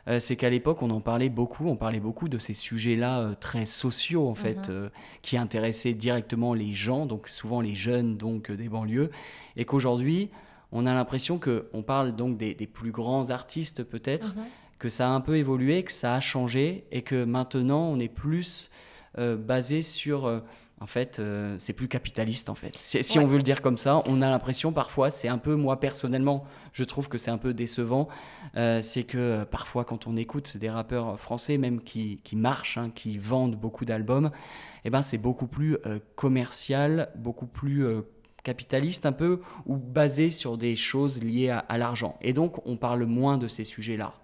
Euh, 0.08 0.18
c'est 0.18 0.36
qu'à 0.36 0.50
l'époque, 0.50 0.82
on 0.82 0.90
en 0.90 1.00
parlait 1.00 1.28
beaucoup, 1.28 1.66
on 1.68 1.76
parlait 1.76 2.00
beaucoup 2.00 2.28
de 2.28 2.38
ces 2.38 2.54
sujets-là 2.54 3.20
euh, 3.20 3.34
très 3.34 3.66
sociaux, 3.66 4.28
en 4.28 4.34
fait, 4.34 4.68
mhm. 4.68 4.74
euh, 4.74 4.88
qui 5.22 5.36
intéressaient 5.36 5.94
directement 5.94 6.54
les 6.54 6.74
gens, 6.74 7.06
donc 7.06 7.28
souvent 7.28 7.60
les 7.60 7.74
jeunes 7.74 8.16
donc 8.16 8.50
des 8.50 8.68
banlieues, 8.68 9.10
et 9.56 9.64
qu'aujourd'hui, 9.64 10.30
on 10.72 10.86
a 10.86 10.94
l'impression 10.94 11.38
que 11.38 11.68
on 11.72 11.82
parle 11.82 12.16
donc 12.16 12.36
des, 12.36 12.54
plus 12.54 12.90
grands 12.90 13.30
artistes 13.30 13.84
peut-être, 13.84 14.34
mhm. 14.34 14.42
que 14.78 14.88
ça 14.88 15.06
a 15.06 15.10
un 15.10 15.20
peu 15.20 15.36
évolué, 15.36 15.82
que 15.84 15.92
ça 15.92 16.14
a 16.14 16.20
changé 16.20 16.84
et 16.90 17.02
que 17.02 17.24
maintenant 17.24 17.82
on 17.82 17.98
est 17.98 18.08
plus 18.08 18.70
basé 19.18 19.82
sur 19.82 20.42
en 20.82 20.86
fait, 20.86 21.18
euh, 21.18 21.54
c'est 21.58 21.72
plus 21.72 21.88
capitaliste 21.88 22.50
en 22.50 22.54
fait. 22.54 22.76
Si, 22.76 23.18
on 23.18 23.26
veut 23.26 23.36
le 23.36 23.42
dire 23.42 23.62
comme 23.62 23.78
ça, 23.78 24.02
on 24.06 24.20
a 24.20 24.28
l'impression 24.28 24.72
parfois, 24.72 25.10
c'est 25.10 25.28
un 25.28 25.38
peu, 25.38 25.54
moi 25.54 25.78
personnellement, 25.78 26.44
je 26.72 26.84
trouve 26.84 27.08
que 27.08 27.18
c'est 27.18 27.30
un 27.30 27.38
peu 27.38 27.54
décevant, 27.54 28.08
c'est 28.54 29.04
que 29.04 29.44
parfois 29.44 29.84
quand 29.84 30.06
on 30.06 30.16
écoute 30.16 30.56
des 30.56 30.70
rappeurs 30.70 31.18
français, 31.20 31.56
même 31.56 31.80
qui, 31.82 32.20
qui 32.24 32.36
marchent, 32.36 32.78
hein, 32.78 32.90
qui 32.94 33.18
vendent 33.18 33.56
beaucoup 33.56 33.84
d'albums, 33.84 34.30
eh 34.84 34.90
ben, 34.90 35.02
c'est 35.02 35.18
beaucoup 35.18 35.46
plus 35.46 35.78
commercial, 36.16 37.10
beaucoup 37.16 37.46
plus 37.46 37.86
capitaliste 38.42 39.06
un 39.06 39.12
peu, 39.12 39.40
ou 39.66 39.76
basé 39.76 40.30
sur 40.30 40.58
des 40.58 40.76
choses 40.76 41.22
liées 41.22 41.50
à, 41.50 41.78
l'argent. 41.78 42.16
Et 42.20 42.32
donc, 42.32 42.66
on 42.66 42.76
parle 42.76 43.04
moins 43.04 43.38
de 43.38 43.48
ces 43.48 43.64
sujets-là. 43.64 44.14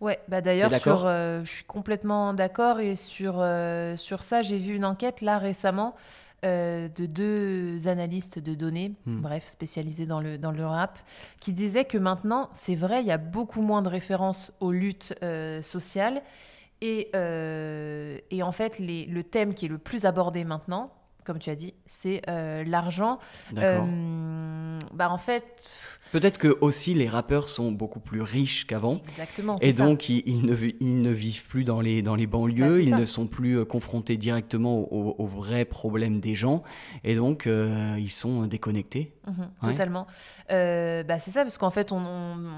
Ouais, 0.00 0.20
bah 0.28 0.40
d'ailleurs, 0.40 0.72
sur, 0.74 1.06
euh, 1.06 1.42
je 1.42 1.50
suis 1.50 1.64
complètement 1.64 2.32
d'accord. 2.32 2.80
Et 2.80 2.94
sur, 2.94 3.40
euh, 3.40 3.96
sur 3.96 4.22
ça, 4.22 4.42
j'ai 4.42 4.58
vu 4.58 4.74
une 4.74 4.84
enquête 4.84 5.20
là 5.20 5.38
récemment 5.38 5.96
euh, 6.44 6.88
de 6.88 7.06
deux 7.06 7.88
analystes 7.88 8.38
de 8.38 8.54
données, 8.54 8.92
hmm. 9.06 9.20
bref, 9.20 9.46
spécialisés 9.46 10.06
dans 10.06 10.20
le, 10.20 10.38
dans 10.38 10.52
le 10.52 10.64
rap, 10.64 10.98
qui 11.40 11.52
disaient 11.52 11.84
que 11.84 11.98
maintenant, 11.98 12.48
c'est 12.52 12.76
vrai, 12.76 13.00
il 13.00 13.06
y 13.06 13.12
a 13.12 13.18
beaucoup 13.18 13.62
moins 13.62 13.82
de 13.82 13.88
références 13.88 14.52
aux 14.60 14.72
luttes 14.72 15.14
sociales. 15.62 16.22
Et, 16.80 17.10
et 17.12 18.42
en 18.42 18.52
fait, 18.52 18.78
les, 18.78 19.04
le 19.06 19.24
thème 19.24 19.54
qui 19.54 19.66
est 19.66 19.68
le 19.68 19.78
plus 19.78 20.04
abordé 20.04 20.44
maintenant, 20.44 20.92
comme 21.24 21.40
tu 21.40 21.50
as 21.50 21.56
dit, 21.56 21.74
c'est 21.86 22.22
l'argent. 22.28 23.18
Bah 23.52 25.10
en 25.10 25.18
fait. 25.18 25.68
Peut-être 26.12 26.38
que 26.38 26.56
aussi 26.60 26.94
les 26.94 27.08
rappeurs 27.08 27.48
sont 27.48 27.72
beaucoup 27.72 28.00
plus 28.00 28.22
riches 28.22 28.66
qu'avant. 28.66 29.00
Exactement. 29.08 29.58
Et 29.60 29.72
donc 29.72 30.08
ils, 30.08 30.22
ils, 30.26 30.44
ne, 30.44 30.56
ils, 30.80 31.02
ne, 31.02 31.10
vivent 31.10 31.44
plus 31.44 31.64
dans 31.64 31.80
les, 31.80 32.02
dans 32.02 32.14
les 32.14 32.26
banlieues, 32.26 32.70
bah, 32.70 32.78
ils 32.78 32.96
ne 32.96 33.04
sont 33.04 33.26
plus 33.26 33.58
euh, 33.58 33.64
confrontés 33.64 34.16
directement 34.16 34.92
aux, 34.92 35.26
vrais 35.26 35.64
problèmes 35.64 36.20
des 36.20 36.34
gens. 36.34 36.62
Et 37.04 37.14
donc 37.14 37.46
ils 37.46 38.10
sont 38.10 38.46
déconnectés. 38.46 39.12
Mhm, 39.26 39.50
totalement. 39.60 40.06
bah, 40.48 41.18
c'est 41.18 41.30
ça, 41.30 41.42
parce 41.42 41.58
qu'en 41.58 41.70
fait 41.70 41.92
on, 41.92 42.00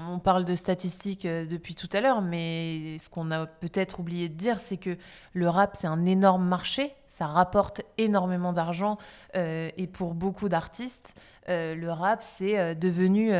on, 0.09 0.19
parle 0.19 0.45
de 0.45 0.55
statistiques 0.55 1.27
depuis 1.27 1.75
tout 1.75 1.89
à 1.93 2.01
l'heure, 2.01 2.21
mais 2.21 2.97
ce 2.99 3.09
qu'on 3.09 3.31
a 3.31 3.45
peut-être 3.45 3.99
oublié 3.99 4.29
de 4.29 4.35
dire, 4.35 4.59
c'est 4.59 4.77
que 4.77 4.97
le 5.33 5.49
rap 5.49 5.75
c'est 5.75 5.87
un 5.87 6.05
énorme 6.05 6.47
marché 6.47 6.93
ça 7.11 7.27
rapporte 7.27 7.81
énormément 7.97 8.53
d'argent 8.53 8.97
euh, 9.35 9.69
et 9.75 9.85
pour 9.85 10.13
beaucoup 10.13 10.47
d'artistes, 10.47 11.13
euh, 11.49 11.75
le 11.75 11.91
rap 11.91 12.23
c'est 12.23 12.57
euh, 12.57 12.73
devenu 12.73 13.33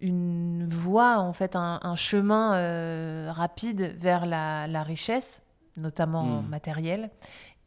une 0.00 0.68
voie, 0.68 1.18
en 1.18 1.32
fait, 1.32 1.56
un, 1.56 1.96
chemin 1.96 3.32
rapide 3.32 3.94
vers 3.98 4.26
la, 4.26 4.82
richesse, 4.82 5.42
notamment 5.76 6.42
hmm. 6.42 6.48
matérielle. 6.48 7.10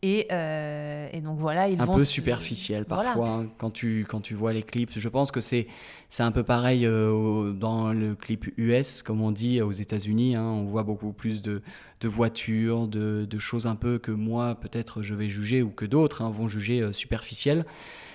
Euh, 0.03 1.07
et, 1.13 1.21
donc 1.21 1.37
voilà, 1.37 1.67
ils 1.67 1.79
un 1.79 1.85
vont 1.85 1.95
peu 1.95 2.05
superficiel 2.05 2.85
parfois 2.85 3.29
hein, 3.29 3.49
quand 3.59 3.69
tu 3.69 4.03
quand 4.09 4.19
tu 4.19 4.33
vois 4.33 4.51
les 4.51 4.63
clips. 4.63 4.97
Je 4.97 5.09
pense 5.09 5.31
que 5.31 5.41
c'est 5.41 5.67
c'est 6.09 6.23
un 6.23 6.31
peu 6.31 6.41
pareil 6.41 6.87
euh, 6.87 7.53
dans 7.53 7.93
le 7.93 8.15
clip 8.15 8.51
US, 8.57 9.03
comme 9.03 9.21
on 9.21 9.31
dit 9.31 9.61
aux 9.61 9.71
États-Unis. 9.71 10.35
Hein. 10.35 10.43
on 10.43 10.63
voit 10.63 10.81
beaucoup 10.81 11.13
plus 11.13 11.43
de, 11.43 11.61
de 11.99 12.07
voitures, 12.07 12.87
de, 12.87 13.25
de, 13.25 13.39
choses 13.39 13.67
un 13.67 13.75
peu 13.75 13.99
que 13.99 14.11
moi 14.11 14.55
peut-être 14.55 15.03
je 15.03 15.13
vais 15.13 15.29
juger 15.29 15.61
ou 15.61 15.69
que 15.69 15.85
d'autres 15.85 16.23
hein, 16.23 16.31
vont 16.31 16.47
juger 16.47 16.81
euh, 16.81 16.91
superficielles. 16.91 17.65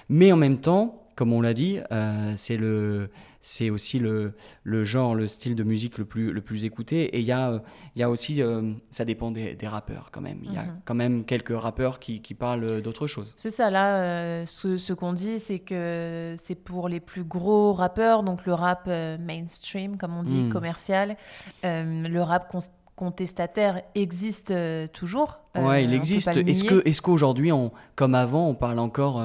Mais 0.09 0.33
en 0.33 0.37
même 0.37 0.59
temps, 0.59 1.06
comme 1.17 1.33
on 1.33 1.41
l'a 1.41 1.55
dit, 1.55 1.81
euh, 1.91 2.35
c'est 2.37 2.59
le 2.59 3.11
c'est 3.41 3.71
aussi 3.71 4.01
le, 4.01 4.35
le, 4.65 4.83
genre, 4.83 5.15
le 5.15 5.29
style 5.29 5.55
de 5.55 5.63
musique 5.63 5.99
le 5.99 6.05
plus, 6.05 6.33
le 6.33 6.41
plus 6.41 6.65
écouté. 6.65 7.05
Et 7.17 7.21
il 7.21 7.25
y 7.25 7.31
a, 7.31 7.63
y 7.95 8.03
a 8.03 8.11
aussi, 8.11 8.43
euh, 8.43 8.73
ça 8.91 9.05
dépend 9.05 9.31
des, 9.31 9.55
des, 9.55 9.69
rappeurs 9.69 10.11
quand 10.11 10.21
même. 10.21 10.41
Il 10.43 10.53
y 10.53 10.57
a 10.57 10.65
mhm. 10.65 10.81
quand 10.85 10.97
même 10.97 11.25
quelques 11.25 11.57
rappeurs 11.57 12.01
qui, 12.01 12.21
qui 12.21 12.35
parlent 12.35 12.83
d'autre 12.83 13.07
chose. 13.07 13.33
C'est 13.37 13.53
ça, 13.53 13.71
là, 13.71 14.01
euh, 14.01 14.47
ce, 14.47 14.79
ce 14.79 14.93
qu'on 14.93 15.13
dit, 15.13 15.39
c'est 15.39 15.61
que 15.61 16.35
c'est 16.39 16.57
pour 16.57 16.89
les 16.89 16.99
plus 16.99 17.23
gros 17.23 17.73
rappeurs, 17.73 18.25
donc 18.25 18.47
le 18.47 18.53
rap 18.53 18.89
mainstream, 19.21 19.97
comme 19.97 20.17
on 20.17 20.25
dit, 20.25 20.43
hmm. 20.43 20.49
commercial, 20.51 21.17
le 21.63 22.21
rap 22.21 22.49
contestataire 22.97 23.83
existe 23.95 24.51
euh, 24.51 24.87
toujours. 24.89 25.39
Euh, 25.55 25.69
ouais, 25.69 25.85
il 25.85 25.93
existe. 25.93 26.29
Est-ce 26.29 26.65
que, 26.65 26.83
est-ce 26.89 27.03
qu'aujourd'hui, 27.03 27.53
on, 27.53 27.71
comme 27.95 28.15
avant, 28.15 28.49
on 28.49 28.55
parle 28.55 28.79
encore 28.79 29.23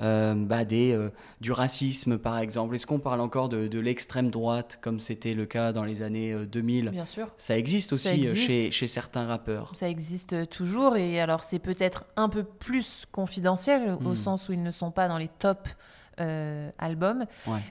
euh, 0.00 0.34
bah, 0.34 0.64
des, 0.64 0.98
du 1.40 1.52
racisme, 1.52 2.18
par 2.18 2.38
exemple? 2.38 2.74
Est-ce 2.74 2.86
qu'on 2.86 2.98
parle 2.98 3.20
encore 3.20 3.48
de, 3.48 3.68
de 3.68 3.78
l'extrême 3.78 4.28
droite, 4.28 4.78
comme 4.82 4.98
c'était 5.00 5.34
le 5.34 5.46
cas 5.46 5.72
dans 5.72 5.84
les 5.84 6.02
années 6.02 6.34
2000 6.34 6.90
Bien 6.90 7.04
sûr. 7.04 7.28
Ça 7.36 7.56
existe 7.56 7.92
aussi 7.92 8.26
Chez, 8.36 8.70
chez, 8.70 8.86
certains 8.86 9.24
rappeurs. 9.24 9.72
Ça 9.74 9.88
existe 9.88 10.48
toujours, 10.50 10.96
et 10.96 11.20
alors 11.20 11.44
c'est 11.44 11.60
peut-être 11.60 12.04
un 12.16 12.28
peu 12.28 12.42
plus 12.42 13.06
confidentiel, 13.12 13.96
au 14.04 14.12
hmm. 14.12 14.16
sens 14.16 14.48
où 14.48 14.52
ils 14.52 14.62
ne 14.62 14.72
sont 14.72 14.90
pas 14.90 15.06
dans 15.08 15.18
les 15.18 15.28
tops. 15.28 15.76
albums. 16.18 17.24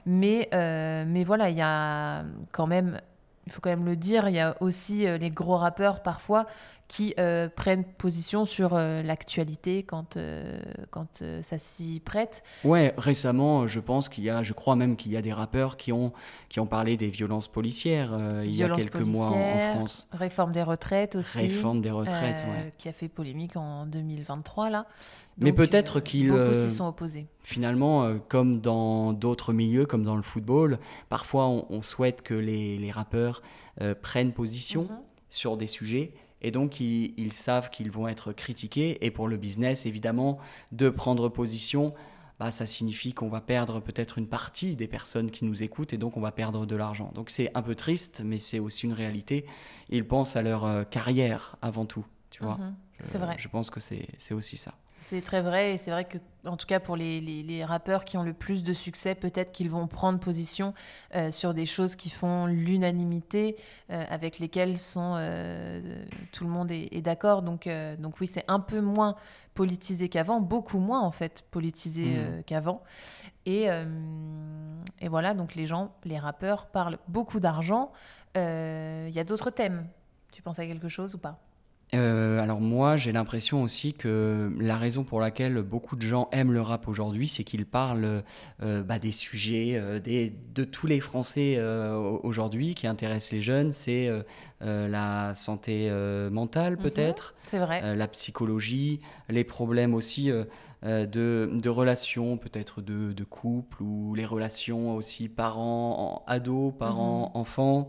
Mais, 0.06 0.48
mais 0.52 1.24
voilà, 1.24 1.50
il 1.50 1.58
y 1.58 1.62
a 1.62 2.24
quand 2.52 2.66
même 2.66 2.98
il 3.46 3.52
faut 3.52 3.60
quand 3.60 3.70
même 3.70 3.84
le 3.84 3.96
dire, 3.96 4.28
il 4.28 4.34
y 4.34 4.40
a 4.40 4.56
aussi 4.60 5.06
euh, 5.06 5.18
les 5.18 5.30
gros 5.30 5.56
rappeurs 5.56 6.02
parfois 6.02 6.46
qui 6.92 7.14
euh, 7.18 7.48
prennent 7.48 7.84
position 7.84 8.44
sur 8.44 8.74
euh, 8.74 9.02
l'actualité 9.02 9.82
quand, 9.82 10.18
quand 10.90 11.24
ça 11.40 11.58
s'y 11.58 12.00
prête. 12.00 12.42
Ouais, 12.64 12.92
récemment, 12.98 13.66
je 13.66 13.80
pense 13.80 14.10
qu'il 14.10 14.24
y 14.24 14.28
a, 14.30 14.42
je 14.42 14.52
crois 14.52 14.76
même 14.76 14.96
qu'il 14.96 15.10
y 15.10 15.16
a 15.16 15.22
des 15.22 15.32
rappeurs 15.32 15.78
qui 15.78 15.90
ont, 15.90 16.12
qui 16.50 16.60
ont 16.60 16.66
parlé 16.66 16.98
des 16.98 17.08
violences 17.08 17.48
policières 17.48 18.14
il 18.44 18.54
y 18.54 18.62
a 18.62 18.68
quelques 18.68 18.96
mois 18.96 19.28
en, 19.28 19.74
France. 19.74 20.06
Réforme 20.12 20.52
des 20.52 20.62
retraites 20.62 21.16
aussi. 21.16 21.38
Réforme 21.38 21.80
des 21.80 21.90
retraites, 21.90 22.44
ouais. 22.46 22.74
Qui 22.76 22.90
a 22.90 22.92
fait 22.92 23.08
polémique 23.08 23.56
en 23.56 23.86
2023 23.86 24.68
là. 24.68 24.86
Mais 25.38 25.54
peut-être 25.54 26.00
qu'ils 26.00 26.28
beaucoup 26.28 26.52
s'y 26.52 26.68
sont 26.68 26.86
opposés. 26.86 27.26
Finalement, 27.42 28.18
comme 28.28 28.60
dans 28.60 29.14
d'autres 29.14 29.54
milieux, 29.54 29.86
comme 29.86 30.04
dans 30.04 30.16
le 30.16 30.22
football, 30.22 30.78
parfois 31.08 31.46
on, 31.48 31.80
souhaite 31.80 32.20
que 32.20 32.34
les, 32.34 32.76
les 32.76 32.90
rappeurs 32.90 33.40
prennent 34.02 34.32
position 34.32 34.82
mhm. 34.82 34.98
sur 35.30 35.56
des 35.56 35.66
sujets 35.66 36.12
et 36.42 36.50
donc, 36.50 36.80
ils, 36.80 37.32
savent 37.32 37.70
qu'ils 37.70 37.90
vont 37.90 38.08
être 38.08 38.32
critiqués. 38.32 39.04
Et 39.04 39.10
pour 39.10 39.28
le 39.28 39.36
business, 39.36 39.86
évidemment, 39.86 40.38
de 40.72 40.90
prendre 40.90 41.28
position, 41.28 41.94
bah, 42.40 42.50
ça 42.50 42.66
signifie 42.66 43.14
qu'on 43.14 43.28
va 43.28 43.40
perdre 43.40 43.80
peut-être 43.80 44.18
une 44.18 44.26
partie 44.26 44.74
des 44.74 44.88
personnes 44.88 45.30
qui 45.30 45.44
nous 45.44 45.62
écoutent 45.62 45.92
et 45.92 45.96
donc 45.96 46.16
on 46.16 46.20
va 46.20 46.32
perdre 46.32 46.66
de 46.66 46.74
l'argent. 46.74 47.12
Donc 47.14 47.30
c'est 47.30 47.50
un 47.54 47.62
peu 47.62 47.76
triste, 47.76 48.22
mais 48.24 48.38
c'est 48.38 48.58
aussi 48.58 48.86
une 48.86 48.92
réalité. 48.92 49.46
Ils 49.90 50.06
pensent 50.06 50.34
à 50.34 50.42
leur 50.42 50.64
euh, 50.64 50.82
carrière 50.82 51.56
avant 51.62 51.86
tout, 51.86 52.04
tu 52.30 52.42
vois. 52.42 52.56
Mhm. 52.56 52.74
c'est 53.04 53.18
vrai. 53.18 53.36
Je 53.38 53.48
pense 53.48 53.70
que 53.70 53.78
c'est 53.78 54.34
aussi 54.34 54.56
ça. 54.56 54.74
C'est 55.02 55.20
très 55.20 55.42
vrai 55.42 55.74
et 55.74 55.78
c'est 55.78 55.90
vrai 55.90 56.04
que, 56.04 56.16
en 56.46 56.56
tout 56.56 56.66
cas 56.66 56.78
pour 56.78 56.94
les, 56.94 57.20
les, 57.20 57.64
rappeurs 57.64 58.04
qui 58.04 58.16
ont 58.16 58.22
le 58.22 58.32
plus 58.32 58.62
de 58.62 58.72
succès, 58.72 59.16
peut-être 59.16 59.50
qu'ils 59.50 59.68
vont 59.68 59.88
prendre 59.88 60.20
position 60.20 60.74
euh, 61.16 61.32
sur 61.32 61.54
des 61.54 61.66
choses 61.66 61.96
qui 61.96 62.08
font 62.08 62.46
l'unanimité, 62.46 63.56
euh, 63.90 64.04
avec 64.08 64.38
lesquelles 64.38 64.78
sont, 64.78 65.14
euh, 65.16 66.04
tout 66.30 66.44
le 66.44 66.50
monde 66.50 66.70
est, 66.70 67.00
d'accord. 67.02 67.42
Donc, 67.42 67.68
donc 67.98 68.20
oui, 68.20 68.28
c'est 68.28 68.44
un 68.46 68.60
peu 68.60 68.80
moins 68.80 69.16
politisé 69.54 70.08
qu'avant, 70.08 70.40
beaucoup 70.40 70.78
moins 70.78 71.00
en 71.00 71.10
fait 71.10 71.44
politisé 71.50 72.04
mmh. 72.04 72.44
qu'avant. 72.44 72.84
Et, 73.44 73.66
et 75.00 75.08
voilà, 75.08 75.34
donc 75.34 75.56
les 75.56 75.66
gens, 75.66 75.92
les 76.04 76.18
rappeurs 76.18 76.66
parlent 76.66 76.98
beaucoup 77.08 77.40
d'argent. 77.40 77.90
Il 78.36 79.10
y 79.10 79.18
a 79.18 79.24
d'autres 79.24 79.50
thèmes. 79.50 79.88
Tu 80.32 80.42
penses 80.42 80.60
à 80.60 80.66
quelque 80.66 80.88
chose 80.88 81.16
ou 81.16 81.18
pas? 81.18 81.40
Euh, 81.94 82.40
alors 82.40 82.60
moi, 82.60 82.96
j'ai 82.96 83.12
l'impression 83.12 83.62
aussi 83.62 83.92
que 83.92 84.50
la 84.58 84.76
raison 84.76 85.04
pour 85.04 85.20
laquelle 85.20 85.60
beaucoup 85.60 85.94
de 85.94 86.02
gens 86.02 86.28
aiment 86.32 86.52
le 86.52 86.62
rap 86.62 86.88
aujourd'hui, 86.88 87.28
c'est 87.28 87.44
qu'ils 87.44 87.66
parlent 87.66 88.22
euh, 88.62 88.82
bah, 88.82 88.98
des 88.98 89.12
sujets 89.12 89.72
euh, 89.74 89.98
des, 90.00 90.32
de 90.54 90.64
tous 90.64 90.86
les 90.86 91.00
Français 91.00 91.60
aujourd'hui 92.22 92.74
qui 92.74 92.86
intéressent 92.86 93.32
les 93.32 93.42
jeunes. 93.42 93.72
C'est 93.72 94.10
la 94.60 95.34
santé 95.34 95.90
mentale 96.30 96.74
mhm. 96.74 96.78
peut-être, 96.78 97.34
vrai, 97.52 97.94
la 97.94 98.08
psychologie, 98.08 99.00
les 99.28 99.44
problèmes 99.44 99.94
aussi 99.94 100.30
de, 100.82 101.50
de, 101.52 101.68
relations, 101.68 102.38
peut-être 102.38 102.80
de, 102.80 103.12
de, 103.12 103.24
couple 103.24 103.82
ou 103.82 104.14
les 104.14 104.24
relations 104.24 104.94
aussi 104.94 105.28
parents-ados, 105.28 106.72
parents-enfants. 106.78 107.88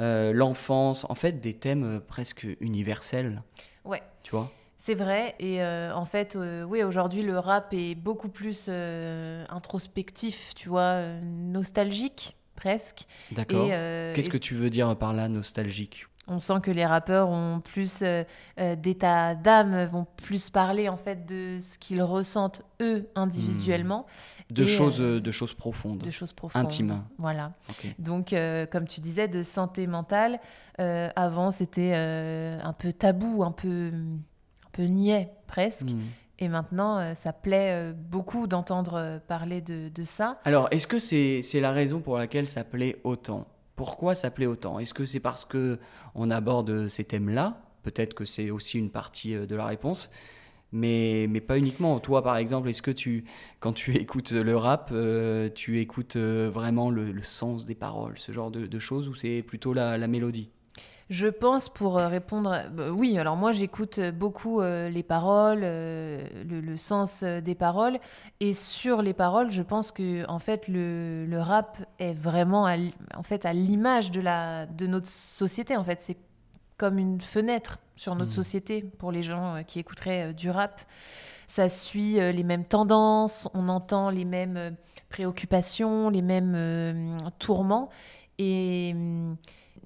Euh, 0.00 0.32
l'enfance, 0.32 1.06
en 1.08 1.14
fait, 1.14 1.40
des 1.40 1.54
thèmes 1.54 1.84
euh, 1.84 2.00
presque 2.00 2.46
universels. 2.60 3.42
Ouais. 3.84 4.02
Tu 4.22 4.32
vois? 4.32 4.50
C'est 4.76 4.94
vrai, 4.94 5.34
et 5.38 5.62
euh, 5.62 5.94
en 5.94 6.04
fait, 6.04 6.36
oui, 6.68 6.82
aujourd'hui, 6.82 7.22
le 7.22 7.38
rap 7.38 7.72
est 7.72 7.94
beaucoup 7.94 8.28
plus 8.28 8.68
introspectif, 8.68 10.52
tu 10.54 10.68
vois, 10.68 11.20
nostalgique, 11.22 12.36
presque. 12.54 13.06
D'accord. 13.30 13.66
Qu'est-ce 13.66 14.28
que 14.28 14.36
tu 14.36 14.54
veux 14.54 14.68
dire 14.68 14.94
par 14.98 15.14
là, 15.14 15.28
nostalgique? 15.28 16.06
On 16.26 16.38
sent 16.38 16.60
que 16.62 16.70
les 16.70 16.86
rappeurs 16.86 17.28
ont 17.28 17.60
plus 17.60 18.00
euh, 18.02 18.24
euh, 18.58 18.76
d'état 18.76 19.34
d'âme, 19.34 19.84
vont 19.84 20.06
plus 20.16 20.50
parler 20.50 20.88
en 20.88 20.96
fait 20.96 21.26
de 21.26 21.58
ce 21.62 21.78
qu'ils 21.78 22.02
ressentent 22.02 22.62
eux 22.80 23.08
individuellement. 23.14 24.06
Hmm. 24.50 24.54
De, 24.54 24.66
choses, 24.66 25.00
euh, 25.00 25.20
de 25.20 25.30
choses 25.30 25.54
profondes. 25.54 25.98
De 25.98 26.10
choses 26.10 26.32
profondes. 26.32 26.64
Intimes. 26.64 27.02
Voilà. 27.18 27.52
Donc, 27.98 28.34
comme 28.70 28.86
tu 28.86 29.00
disais, 29.00 29.28
de 29.28 29.42
santé 29.42 29.86
mentale, 29.86 30.40
avant 30.78 31.50
c'était 31.50 31.94
un 31.94 32.72
peu 32.72 32.92
tabou, 32.92 33.42
un 33.42 33.52
peu, 33.52 33.90
un 33.94 34.70
peu 34.72 34.84
niais 34.84 35.30
presque. 35.46 35.90
Hmm. 35.90 36.02
Et 36.40 36.48
maintenant, 36.48 37.14
ça 37.14 37.32
plaît 37.32 37.92
beaucoup 37.92 38.46
d'entendre 38.46 39.20
parler 39.28 39.60
de, 39.60 39.88
de, 39.88 40.04
ça. 40.04 40.40
Alors, 40.44 40.68
est-ce 40.72 40.86
que 40.86 40.98
c'est 40.98 41.60
la 41.60 41.70
raison 41.70 42.00
pour 42.00 42.18
laquelle 42.18 42.48
ça 42.48 42.64
plaît 42.64 42.96
autant? 43.04 43.46
Pourquoi 43.76 44.14
ça 44.14 44.30
plaît 44.30 44.46
autant? 44.46 44.78
Est-ce 44.78 44.94
que 44.94 45.04
c'est 45.04 45.20
parce 45.20 45.44
que 45.44 45.78
on 46.14 46.30
aborde 46.30 46.88
ces 46.88 47.04
thèmes-là? 47.04 47.60
Peut-être 47.82 48.14
que 48.14 48.24
c'est 48.24 48.50
aussi 48.50 48.78
une 48.78 48.90
partie 48.90 49.34
euh, 49.34 49.46
de 49.46 49.56
la 49.56 49.66
réponse, 49.66 50.10
mais, 50.72 51.26
mais 51.28 51.40
pas 51.40 51.58
uniquement. 51.58 52.00
Toi, 52.00 52.22
par 52.22 52.36
exemple, 52.36 52.68
est-ce 52.68 52.82
que 52.82 52.90
tu, 52.90 53.24
quand 53.60 53.72
tu 53.72 53.96
écoutes 54.00 54.32
le 54.32 54.56
rap, 54.56 54.90
euh, 54.92 55.48
tu 55.54 55.80
écoutes 55.80 56.16
euh, 56.16 56.50
vraiment 56.52 56.90
le, 56.90 57.20
sens 57.22 57.66
des 57.66 57.74
paroles, 57.74 58.18
ce 58.18 58.32
genre 58.32 58.50
de, 58.50 58.78
choses, 58.78 59.08
ou 59.08 59.14
c'est 59.14 59.42
plutôt 59.42 59.72
la 59.72 60.06
mélodie? 60.08 60.50
Je 61.10 61.26
pense 61.26 61.68
pour 61.68 61.98
euh, 61.98 62.08
répondre, 62.08 62.62
bah, 62.72 62.90
oui, 62.90 63.18
alors 63.18 63.36
moi 63.36 63.52
j'écoute 63.52 64.00
beaucoup 64.00 64.60
euh, 64.60 64.88
les 64.88 65.02
paroles, 65.02 65.60
euh, 65.62 66.26
le, 66.48 66.76
sens 66.76 67.22
des 67.22 67.54
paroles, 67.54 67.98
et 68.40 68.52
sur 68.52 69.02
les 69.02 69.12
paroles, 69.12 69.50
je 69.50 69.62
pense 69.62 69.92
que 69.92 70.26
en 70.28 70.38
fait 70.38 70.66
le, 70.66 71.26
le 71.26 71.38
rap 71.38 71.78
est 71.98 72.14
vraiment 72.14 72.66
à, 72.66 72.76
en 73.14 73.22
fait 73.22 73.44
à 73.44 73.52
l'image 73.52 74.10
de 74.10 74.20
la 74.20 74.66
de 74.66 74.86
notre 74.86 75.08
société. 75.08 75.76
En 75.76 75.84
fait, 75.84 76.02
c'est 76.02 76.16
comme 76.78 76.98
une 76.98 77.20
fenêtre 77.20 77.78
sur 77.96 78.14
notre 78.16 78.32
mmh. 78.32 78.34
société 78.34 78.82
pour 78.82 79.12
les 79.12 79.22
gens 79.22 79.62
qui 79.66 79.78
écouteraient 79.78 80.32
du 80.34 80.50
rap. 80.50 80.80
Ça 81.46 81.68
suit 81.68 82.14
les 82.14 82.42
mêmes 82.42 82.64
tendances, 82.64 83.48
on 83.54 83.68
entend 83.68 84.10
les 84.10 84.24
mêmes 84.24 84.74
préoccupations, 85.10 86.08
les 86.08 86.22
mêmes 86.22 87.16
tourments, 87.38 87.90
et 88.38 88.96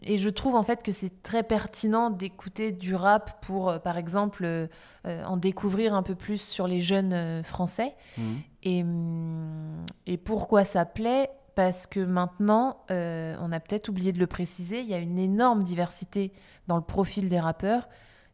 et 0.02 0.16
je 0.16 0.28
trouve 0.28 0.54
en 0.54 0.62
fait 0.62 0.82
que 0.82 0.92
c'est 0.92 1.22
très 1.22 1.42
pertinent 1.42 2.10
d'écouter 2.10 2.72
du 2.72 2.94
rap 2.94 3.44
pour, 3.44 3.70
euh, 3.70 3.78
par 3.78 3.98
exemple, 3.98 4.44
euh, 4.44 4.66
euh, 5.06 5.24
en 5.24 5.36
découvrir 5.36 5.94
un 5.94 6.02
peu 6.02 6.14
plus 6.14 6.40
sur 6.40 6.66
les 6.66 6.80
jeunes 6.80 7.42
français. 7.44 7.94
Mmh. 8.16 8.22
Et, 8.64 8.82
hum, 8.82 9.84
et, 10.06 10.16
pourquoi 10.16 10.64
ça 10.64 10.84
plaît? 10.84 11.30
Parce 11.54 11.88
que 11.88 11.98
maintenant, 11.98 12.84
on 12.88 13.50
a 13.50 13.58
peut-être 13.58 13.88
oublié 13.88 14.12
de 14.12 14.20
le 14.20 14.28
préciser, 14.28 14.80
il 14.80 14.86
y 14.86 14.94
a 14.94 14.98
une 14.98 15.18
énorme 15.18 15.64
diversité 15.64 16.32
dans 16.68 16.76
le 16.76 16.82
profil 16.82 17.28
des 17.28 17.40
rappeurs. 17.40 17.88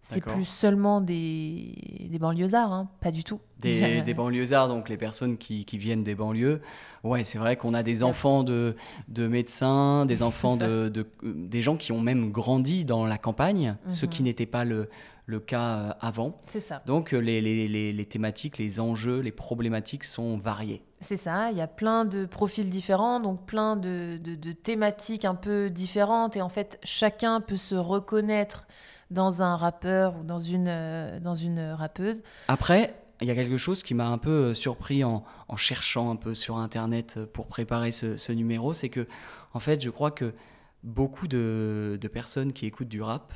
C'est 0.07 0.21
plus 0.21 0.45
seulement 0.45 1.01
des, 1.01 2.09
des 2.11 2.19
banlieusards, 2.19 2.73
hein, 2.73 2.91
pas 3.01 3.11
du 3.11 3.25
tout. 3.25 3.41
Des, 3.59 4.03
des, 4.03 4.15
banlieusards, 4.15 4.69
donc 4.69 4.91
les 4.91 4.99
personnes 4.99 5.39
qui, 5.39 5.65
qui 5.65 5.79
viennent 5.79 6.05
des 6.05 6.15
banlieues. 6.15 6.61
Ouais, 7.03 7.25
c'est 7.25 7.39
vrai 7.39 7.57
qu'on 7.57 7.73
a 7.73 7.83
des 7.83 8.03
enfants 8.03 8.43
de, 8.43 8.77
de 9.09 9.27
médecins, 9.27 10.05
des 10.05 10.23
enfants 10.23 10.57
de, 10.57 10.91
de, 10.91 11.07
des 11.23 11.63
gens 11.63 11.77
qui 11.77 11.91
ont 11.91 12.03
même 12.03 12.31
grandi 12.31 12.85
dans 12.85 13.07
la 13.07 13.17
campagne, 13.17 13.77
ce 13.89 14.05
qui 14.05 14.21
mhm. 14.21 14.29
n'était 14.29 14.47
pas 14.47 14.65
le, 14.65 14.91
le 15.25 15.41
cas 15.41 15.79
euh, 15.79 15.93
avant. 16.01 16.37
C'est 16.47 16.61
ça. 16.61 16.83
Donc 16.85 17.15
euh, 17.15 17.19
les, 17.19 17.41
les, 17.41 17.67
les, 17.67 17.93
les, 17.93 18.07
thématiques, 18.07 18.59
les 18.59 18.81
enjeux, 18.81 19.21
les 19.21 19.33
problématiques 19.33 20.05
sont 20.05 20.37
variés. 20.37 20.83
C'est 21.01 21.17
ça, 21.17 21.51
il 21.51 21.57
y 21.57 21.63
a 21.63 21.67
plein 21.67 22.05
de 22.05 22.27
profils 22.27 22.69
différents, 22.69 23.21
donc 23.21 23.47
plein 23.47 23.77
de, 23.77 24.19
de, 24.23 24.35
de 24.35 24.53
thématiques 24.53 25.25
un 25.25 25.35
peu 25.35 25.71
différentes, 25.71 26.37
et 26.37 26.43
en 26.43 26.49
fait 26.49 26.79
chacun 26.83 27.41
peut 27.41 27.57
se 27.57 27.75
reconnaître 27.75 28.67
dans 29.11 29.43
un 29.43 29.57
rappeur 29.57 30.17
ou 30.19 30.25
dans 30.25 30.41
une, 30.41 30.69
euh, 30.69 31.21
dans 31.21 31.35
une 31.35 31.61
rappeuse. 31.61 32.23
Après, 32.49 32.95
il 33.21 33.29
y 33.29 33.31
a 33.31 33.35
quelque 33.35 33.57
chose 33.57 33.83
qui 33.83 33.95
m'a 33.95 34.07
un 34.07 34.19
peu 34.19 34.31
euh, 34.31 34.55
surpris 34.55 35.05
en, 35.05 35.25
en, 35.49 35.57
cherchant 35.57 36.11
un 36.11 36.17
peu 36.17 36.35
sur 36.35 36.57
Internet 36.59 37.15
euh, 37.17 37.27
pour 37.27 37.47
préparer 37.47 37.93
ce, 37.93 38.17
ce 38.17 38.33
numéro, 38.33 38.75
c'est 38.75 38.89
que, 38.89 39.07
en 39.53 39.61
fait, 39.61 39.83
je 39.83 39.91
crois 39.91 40.11
que 40.11 40.35
beaucoup 40.83 41.29
de, 41.29 41.99
de 42.01 42.09
personnes 42.09 42.53
qui 42.53 42.67
écoutent 42.67 42.89
du 42.89 43.03
rap 43.03 43.33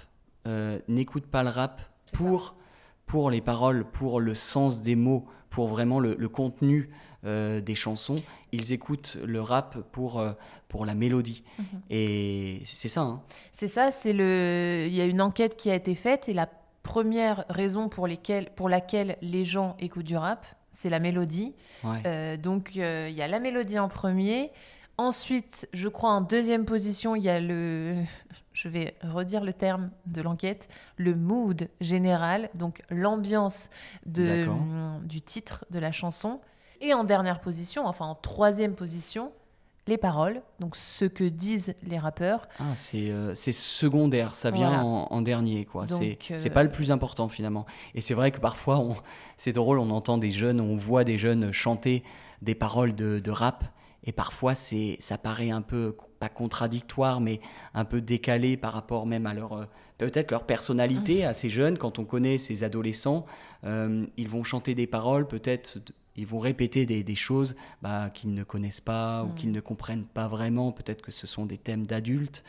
n'écoutent 0.88 1.26
pas 1.26 1.42
le 1.42 1.50
rap 1.50 1.82
pour, 2.14 2.54
pour 3.04 3.30
les 3.30 3.42
paroles, 3.42 3.84
pour 3.84 4.18
le 4.18 4.34
sens 4.34 4.80
des 4.80 4.96
mots, 4.96 5.26
pour 5.50 5.68
vraiment 5.68 6.00
le, 6.00 6.14
le 6.18 6.28
contenu 6.30 6.88
euh, 7.25 7.60
des 7.60 7.75
chansons, 7.75 8.22
ils 8.52 8.72
écoutent 8.72 9.16
le 9.25 9.40
rap 9.40 9.78
pour, 9.90 10.20
euh, 10.20 10.32
pour 10.68 10.87
la 10.87 10.94
mélodie. 10.94 11.42
Mhm. 11.58 11.64
Et 11.90 12.62
c'est 12.64 12.88
ça. 12.88 13.00
Hein. 13.00 13.22
C'est 13.50 13.66
ça, 13.66 13.90
c'est 13.90 14.12
le... 14.12 14.87
il 14.87 14.94
y 14.94 15.00
a 15.00 15.04
une 15.04 15.20
enquête 15.20 15.56
qui 15.56 15.68
a 15.68 15.75
été 15.75 15.96
faite 15.96 16.28
et 16.28 16.32
la 16.32 16.48
première 16.84 17.44
raison 17.48 17.88
pour, 17.88 18.07
lesquelles, 18.07 18.50
pour 18.54 18.68
laquelle 18.68 19.16
les 19.20 19.44
gens 19.44 19.76
écoutent 19.81 20.07
du 20.07 20.16
rap, 20.16 20.46
c'est 20.70 20.90
la 20.90 21.00
mélodie. 21.00 21.54
Euh, 21.85 22.37
donc 22.37 22.76
il 22.76 22.81
y 22.81 23.22
a 23.22 23.26
la 23.26 23.40
mélodie 23.40 23.78
en 23.78 23.88
premier. 23.88 24.52
Ensuite, 24.96 25.68
je 25.72 25.88
crois 25.88 26.11
en 26.11 26.20
deuxième 26.20 26.64
position, 26.64 27.14
il 27.14 27.22
y 27.22 27.28
a 27.28 27.40
le, 27.40 27.96
je 28.52 28.68
vais 28.68 28.96
redire 29.02 29.44
le 29.44 29.52
terme 29.52 29.90
de 30.07 30.22
l'enquête, 30.22 30.68
le 30.96 31.14
mood 31.14 31.68
général, 31.81 32.50
donc 32.54 32.83
l'ambiance 32.90 33.70
de, 34.07 34.48
du 35.04 35.20
titre 35.20 35.64
de 35.70 35.78
la 35.78 35.92
chanson. 35.92 36.40
Et 36.81 36.95
en 36.95 37.05
dernière 37.05 37.41
position, 37.41 37.87
enfin 37.87 38.07
en 38.07 38.14
troisième 38.14 38.75
position, 38.75 39.33
les 39.88 39.99
paroles, 39.99 40.43
donc 40.61 40.77
ce 40.77 41.07
que 41.07 41.25
disent 41.25 41.75
les 41.83 41.99
rappeurs. 41.99 42.47
Ah, 42.61 42.75
c'est 42.77 43.11
euh, 43.11 43.35
secondaire, 43.35 44.35
ça 44.35 44.51
vient 44.51 44.83
en, 44.83 45.23
dernier, 45.23 45.64
quoi. 45.64 45.87
C'est 45.88 46.19
euh, 46.31 46.51
pas 46.51 46.62
le 46.62 46.71
plus 46.71 46.93
important 46.93 47.29
finalement. 47.29 47.67
Et 47.95 48.01
c'est 48.01 48.14
vrai 48.14 48.31
que 48.31 48.38
parfois, 48.38 48.85
c'est 49.37 49.53
drôle, 49.53 49.79
on 49.79 49.91
entend 49.91 50.19
des 50.19 50.31
jeunes, 50.31 50.61
on 50.61 50.77
voit 50.77 51.05
des 51.05 51.19
jeunes 51.19 51.51
chanter 51.53 52.05
des 52.43 52.55
paroles 52.55 52.95
de, 52.95 53.19
de 53.19 53.31
rap, 53.31 53.64
et 54.05 54.12
parfois 54.12 54.55
c'est 54.55 54.97
ça 55.01 55.19
paraît 55.19 55.51
un 55.51 55.62
peu 55.62 55.97
pas 56.21 56.29
contradictoire, 56.29 57.21
mais 57.21 57.41
un 57.75 57.85
peu 57.85 58.01
décalé 58.01 58.57
par 58.57 58.73
rapport 58.73 59.07
même 59.07 59.27
à 59.27 59.35
leur 59.35 59.55
euh, 59.55 59.64
peut-être 59.97 60.31
leur 60.31 60.45
personnalité 60.45 61.25
à 61.25 61.35
ces 61.35 61.49
jeunes. 61.49 61.79
Quand 61.79 61.99
on 61.99 62.05
connaît 62.05 62.38
ces 62.38 62.62
adolescents, 62.62 63.27
ils 63.64 64.29
vont 64.29 64.45
chanter 64.45 64.77
des 64.77 64.87
paroles 64.87 65.27
peut-être 65.27 65.79
ils 66.18 66.26
vont 66.26 66.40
répéter 66.40 66.85
des, 66.85 67.14
choses 67.14 67.54
bah, 67.81 68.11
qu'ils 68.11 68.35
ne 68.35 68.42
connaissent 68.42 68.81
pas 68.81 69.22
ou 69.22 69.28
mm. 69.28 69.35
qu'ils 69.35 69.52
ne 69.52 69.61
comprennent 69.61 70.04
pas 70.04 70.26
vraiment. 70.26 70.72
Peut-être 70.72 71.00
que 71.00 71.12
ce 71.12 71.26
sont 71.26 71.46
des 71.46 71.59
thèmes 71.59 71.87
d'adultes. 71.87 72.44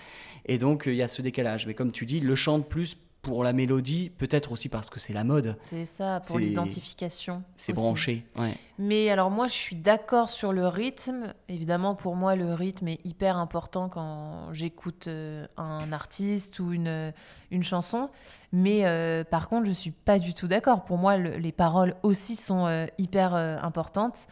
Et 0.45 0.57
donc, 0.57 0.83
il 0.87 0.95
y 0.95 1.03
a 1.03 1.07
ce 1.07 1.21
décalage. 1.21 1.67
Mais 1.67 1.75
comme 1.75 1.91
tu 1.91 2.05
dis, 2.05 2.19
le 2.19 2.35
chantent 2.35 2.67
plus 2.67 2.97
pour 3.21 3.43
la 3.43 3.51
mélodie, 3.51 4.11
peut-être 4.17 4.51
aussi 4.51 4.69
parce 4.69 4.89
que 4.89 4.99
c'est 4.99 5.13
la 5.13 5.23
mode. 5.23 5.57
C'est 5.65 5.85
ça, 5.85 6.21
pour 6.25 6.39
l'identification. 6.39 7.43
C'est 7.55 7.73
branché, 7.73 8.25
ouais. 8.37 8.53
Mais 8.77 9.09
alors 9.09 9.29
moi, 9.29 9.47
je 9.47 9.53
suis 9.53 9.75
d'accord 9.75 10.29
sur 10.29 10.53
le 10.53 10.67
rythme. 10.67 11.33
Évidemment, 11.49 11.95
pour 11.95 12.15
moi, 12.15 12.35
le 12.37 12.53
rythme 12.53 12.87
est 12.87 13.05
hyper 13.05 13.37
important 13.37 13.89
quand 13.89 14.53
j'écoute 14.53 15.07
euh, 15.07 15.45
un 15.57 15.91
artiste 15.91 16.59
ou 16.59 16.71
une, 16.71 17.13
une 17.51 17.63
chanson. 17.63 18.09
Mais 18.53 18.85
euh, 18.85 19.25
par 19.25 19.49
contre, 19.49 19.67
je 19.67 19.73
suis 19.73 19.91
pas 19.91 20.17
du 20.17 20.33
tout 20.33 20.47
d'accord. 20.47 20.85
Pour 20.85 20.97
moi, 20.97 21.17
les 21.17 21.51
paroles 21.51 21.95
aussi 22.03 22.37
sont 22.37 22.67
euh, 22.67 22.85
hyper 22.97 23.33
importantes. 23.35 24.27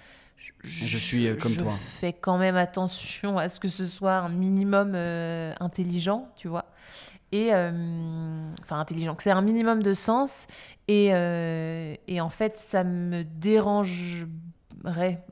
Je, 0.63 0.97
suis 0.97 1.35
comme 1.37 1.55
toi. 1.55 1.73
Je 1.73 1.89
fais 1.89 2.13
quand 2.13 2.37
même 2.37 2.55
attention 2.55 3.37
à 3.37 3.49
ce 3.49 3.59
que 3.59 3.69
ce 3.69 3.85
soit 3.85 4.17
un 4.17 4.29
minimum 4.29 4.95
intelligent, 5.59 6.29
tu 6.37 6.47
vois 6.47 6.65
et 7.31 7.53
euh, 7.53 8.51
enfin 8.63 8.79
intelligent, 8.79 9.15
que 9.15 9.23
c'est 9.23 9.31
un 9.31 9.41
minimum 9.41 9.83
de 9.83 9.93
sens 9.93 10.47
et, 10.87 11.13
euh, 11.13 11.93
et, 12.07 12.21
en 12.21 12.29
fait 12.29 12.57
ça 12.57 12.83
me 12.83 13.23
dérangerait 13.23 14.27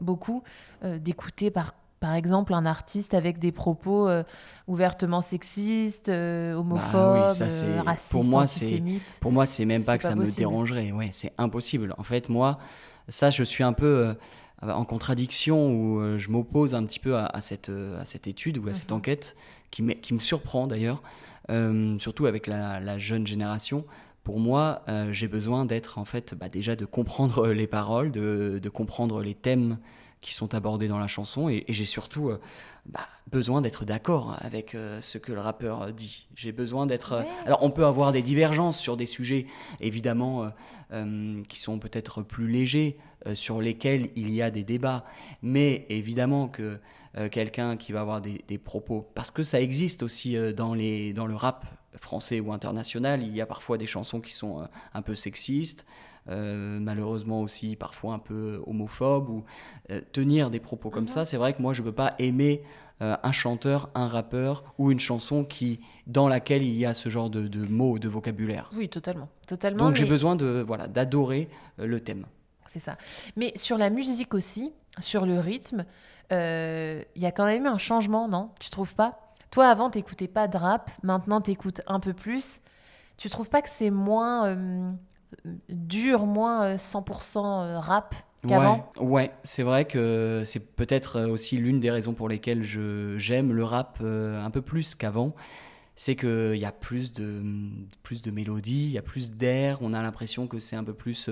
beaucoup 0.01 0.43
euh, 0.83 0.99
d'écouter 0.99 1.51
par 1.51 1.73
par 2.01 2.13
exemple 2.13 2.53
un 2.53 2.65
artiste 2.65 3.13
avec 3.13 3.39
des 3.39 3.53
propos 3.53 4.09
ouvertement 4.67 5.21
sexistes, 5.21 6.09
homophobes, 6.09 7.35
bah 7.39 7.83
racistes, 7.83 8.11
pour 8.11 8.25
moi 8.25 8.45
c'est 8.45 8.83
pour 9.21 9.31
moi 9.31 9.45
c'est 9.45 9.65
même 9.65 9.83
pas 9.83 9.97
que 9.97 10.03
ça 10.03 10.13
me 10.13 10.25
dérangerait, 10.25 10.91
ouais 10.91 11.09
c'est 11.11 11.31
impossible. 11.37 11.95
En 11.97 12.03
fait 12.03 12.29
moi 12.29 12.59
ça 13.07 13.31
je 13.31 13.43
suis 13.43 13.63
un 13.63 13.73
peu 13.73 14.13
en 14.61 14.83
contradiction 14.83 15.71
ou 15.71 16.19
je 16.19 16.29
m'oppose 16.29 16.75
un 16.75 16.85
petit 16.85 16.99
peu 16.99 17.17
à, 17.17 17.41
cette, 17.41 17.69
à 17.69 18.05
cette 18.05 18.27
étude 18.27 18.59
ou 18.59 18.67
à 18.67 18.73
cette 18.75 18.91
mhm. 18.91 18.97
enquête 18.97 19.35
qui, 19.71 19.83
qui 19.95 20.13
me 20.13 20.19
surprend 20.19 20.67
d'ailleurs 20.67 21.01
euh, 21.49 21.97
surtout 21.99 22.25
avec 22.25 22.47
la, 22.47 22.97
jeune 22.97 23.25
génération. 23.27 23.85
Pour 24.23 24.39
moi, 24.39 24.81
euh, 24.87 25.11
j'ai 25.11 25.27
besoin 25.27 25.65
d'être 25.65 25.97
en 25.97 26.05
fait 26.05 26.33
bah, 26.33 26.49
déjà 26.49 26.75
de 26.75 26.85
comprendre 26.85 27.47
les 27.49 27.67
paroles, 27.67 28.11
de, 28.11 28.69
comprendre 28.73 29.21
les 29.21 29.35
thèmes 29.35 29.77
qui 30.25 30.33
sont 30.33 30.55
abordés 30.55 30.87
dans 30.87 30.97
la 30.97 31.07
chanson 31.07 31.49
et, 31.49 31.63
j'ai 31.69 31.85
surtout 31.85 32.31
bah, 32.87 33.07
besoin 33.31 33.61
d'être 33.61 33.85
d'accord 33.85 34.35
avec 34.39 34.71
ce 34.71 35.17
que 35.17 35.31
le 35.31 35.39
rappeur 35.39 35.93
dit. 35.93 36.27
J'ai 36.35 36.51
besoin 36.51 36.87
d'être... 36.87 37.23
alors 37.45 37.61
on 37.61 37.69
peut 37.69 37.85
avoir 37.85 38.11
des 38.11 38.23
divergences 38.23 38.79
sur 38.79 38.97
des 38.97 39.05
sujets 39.05 39.45
évidemment 39.79 40.51
qui 41.47 41.59
sont 41.59 41.77
peut-être 41.77 42.23
plus 42.23 42.47
légers, 42.47 42.97
sur 43.35 43.61
lesquels 43.61 44.09
il 44.15 44.33
y 44.33 44.41
a 44.41 44.49
des 44.49 44.63
débats, 44.63 45.05
mais 45.43 45.85
évidemment 45.89 46.47
que 46.47 46.79
quelqu'un 47.31 47.77
qui 47.77 47.91
va 47.91 48.01
avoir 48.01 48.19
des, 48.19 48.43
des, 48.47 48.57
propos, 48.57 49.07
parce 49.13 49.29
que 49.29 49.43
ça 49.43 49.61
existe 49.61 50.01
aussi 50.01 50.35
dans, 50.55 50.73
les, 50.73 51.13
dans 51.13 51.27
le 51.27 51.35
rap 51.35 51.65
français 51.97 52.39
ou 52.39 52.51
international, 52.51 53.23
il 53.23 53.35
y 53.35 53.41
a 53.41 53.45
parfois 53.45 53.77
des 53.77 53.87
chansons 53.87 54.21
qui 54.21 54.33
sont 54.33 54.61
euh, 54.61 54.65
un 54.93 55.01
peu 55.01 55.15
sexistes, 55.15 55.85
euh, 55.85 56.14
malheureusement 56.27 57.41
aussi 57.41 57.75
parfois 57.75 58.13
un 58.13 58.19
peu 58.19 58.61
homophobes, 58.65 59.29
ou 59.29 59.43
euh, 59.91 60.01
tenir 60.11 60.49
des 60.49 60.59
propos 60.59 60.89
comme 60.89 61.07
ça, 61.07 61.21
mhm. 61.21 61.25
c'est 61.25 61.37
vrai 61.37 61.53
que 61.53 61.61
moi 61.61 61.73
je 61.73 61.81
ne 61.81 61.87
peux 61.87 61.93
pas 61.93 62.15
aimer 62.19 62.63
un 63.01 63.33
chanteur, 63.33 63.89
un 63.93 64.07
rappeur 64.07 64.63
ou 64.77 64.89
une 64.89 65.01
chanson 65.01 65.43
qui, 65.43 65.81
dans 66.07 66.29
laquelle 66.29 66.63
il 66.63 66.75
y 66.75 66.85
a 66.85 66.93
ce 66.93 67.09
genre 67.09 67.29
de, 67.29 67.67
mots, 67.67 67.99
de 67.99 68.07
vocabulaire. 68.07 68.69
Oui, 68.73 68.87
totalement. 68.87 69.27
totalement 69.47 69.87
Donc 69.87 69.97
j'ai 69.97 70.05
besoin 70.05 70.37
de 70.37 70.63
voilà 70.65 70.87
d'adorer 70.87 71.49
le 71.77 71.99
thème. 71.99 72.25
C'est 72.67 72.79
ça. 72.79 72.97
Mais 73.35 73.51
sur 73.57 73.77
la 73.77 73.89
musique 73.89 74.33
aussi, 74.33 74.71
sur 74.99 75.25
le 75.25 75.39
rythme, 75.39 75.83
il 76.31 77.21
y 77.21 77.25
a 77.25 77.31
quand 77.33 77.45
même 77.45 77.65
eu 77.65 77.67
un 77.67 77.77
changement, 77.77 78.29
non? 78.29 78.51
Tu 78.61 78.69
trouves 78.69 78.95
pas? 78.95 79.25
Toi, 79.55 79.67
avant, 79.67 79.89
t'écoutais 79.89 80.27
pas 80.27 80.49
de 80.49 80.57
rap, 80.57 80.91
maintenant 81.01 81.39
t'écoutes 81.39 81.81
un 81.87 82.01
peu 82.01 82.11
plus. 82.11 82.59
Tu 83.15 83.29
trouves 83.29 83.49
pas 83.49 83.61
que 83.61 83.69
c'est 83.69 83.89
moins 83.89 84.47
euh, 84.47 84.91
dur, 85.69 86.25
moins 86.25 86.75
100% 86.75 87.37
euh, 87.37 87.41
euh, 87.41 87.79
rap 87.79 88.15
qu'avant 88.47 88.91
Ouais, 88.99 89.31
c'est 89.43 89.63
vrai 89.63 89.85
que 89.85 90.43
c'est 90.45 90.59
peut-être 90.59 91.21
aussi 91.21 91.57
l'une 91.57 91.79
des 91.79 91.91
raisons 91.91 92.13
pour 92.13 92.29
lesquelles 92.29 92.63
j'aime 92.63 93.53
le 93.53 93.63
rap 93.63 93.99
un 94.01 94.49
peu 94.51 94.61
plus 94.61 94.95
qu'avant. 94.95 95.35
C'est 95.97 96.15
qu'il 96.15 96.57
y 96.57 96.65
a 96.65 96.73
plus 96.73 97.13
de, 97.13 97.41
plus 98.03 98.21
de 98.21 98.29
mélodies, 98.29 98.85
il 98.85 98.91
y 98.91 98.97
a 98.97 99.01
plus 99.01 99.31
d'air, 99.31 99.77
on 99.81 99.93
a 99.93 100.01
l'impression 100.01 100.45
que 100.45 100.59
c'est 100.59 100.75
un 100.75 100.83
peu 100.83 100.93
plus... 100.93 101.29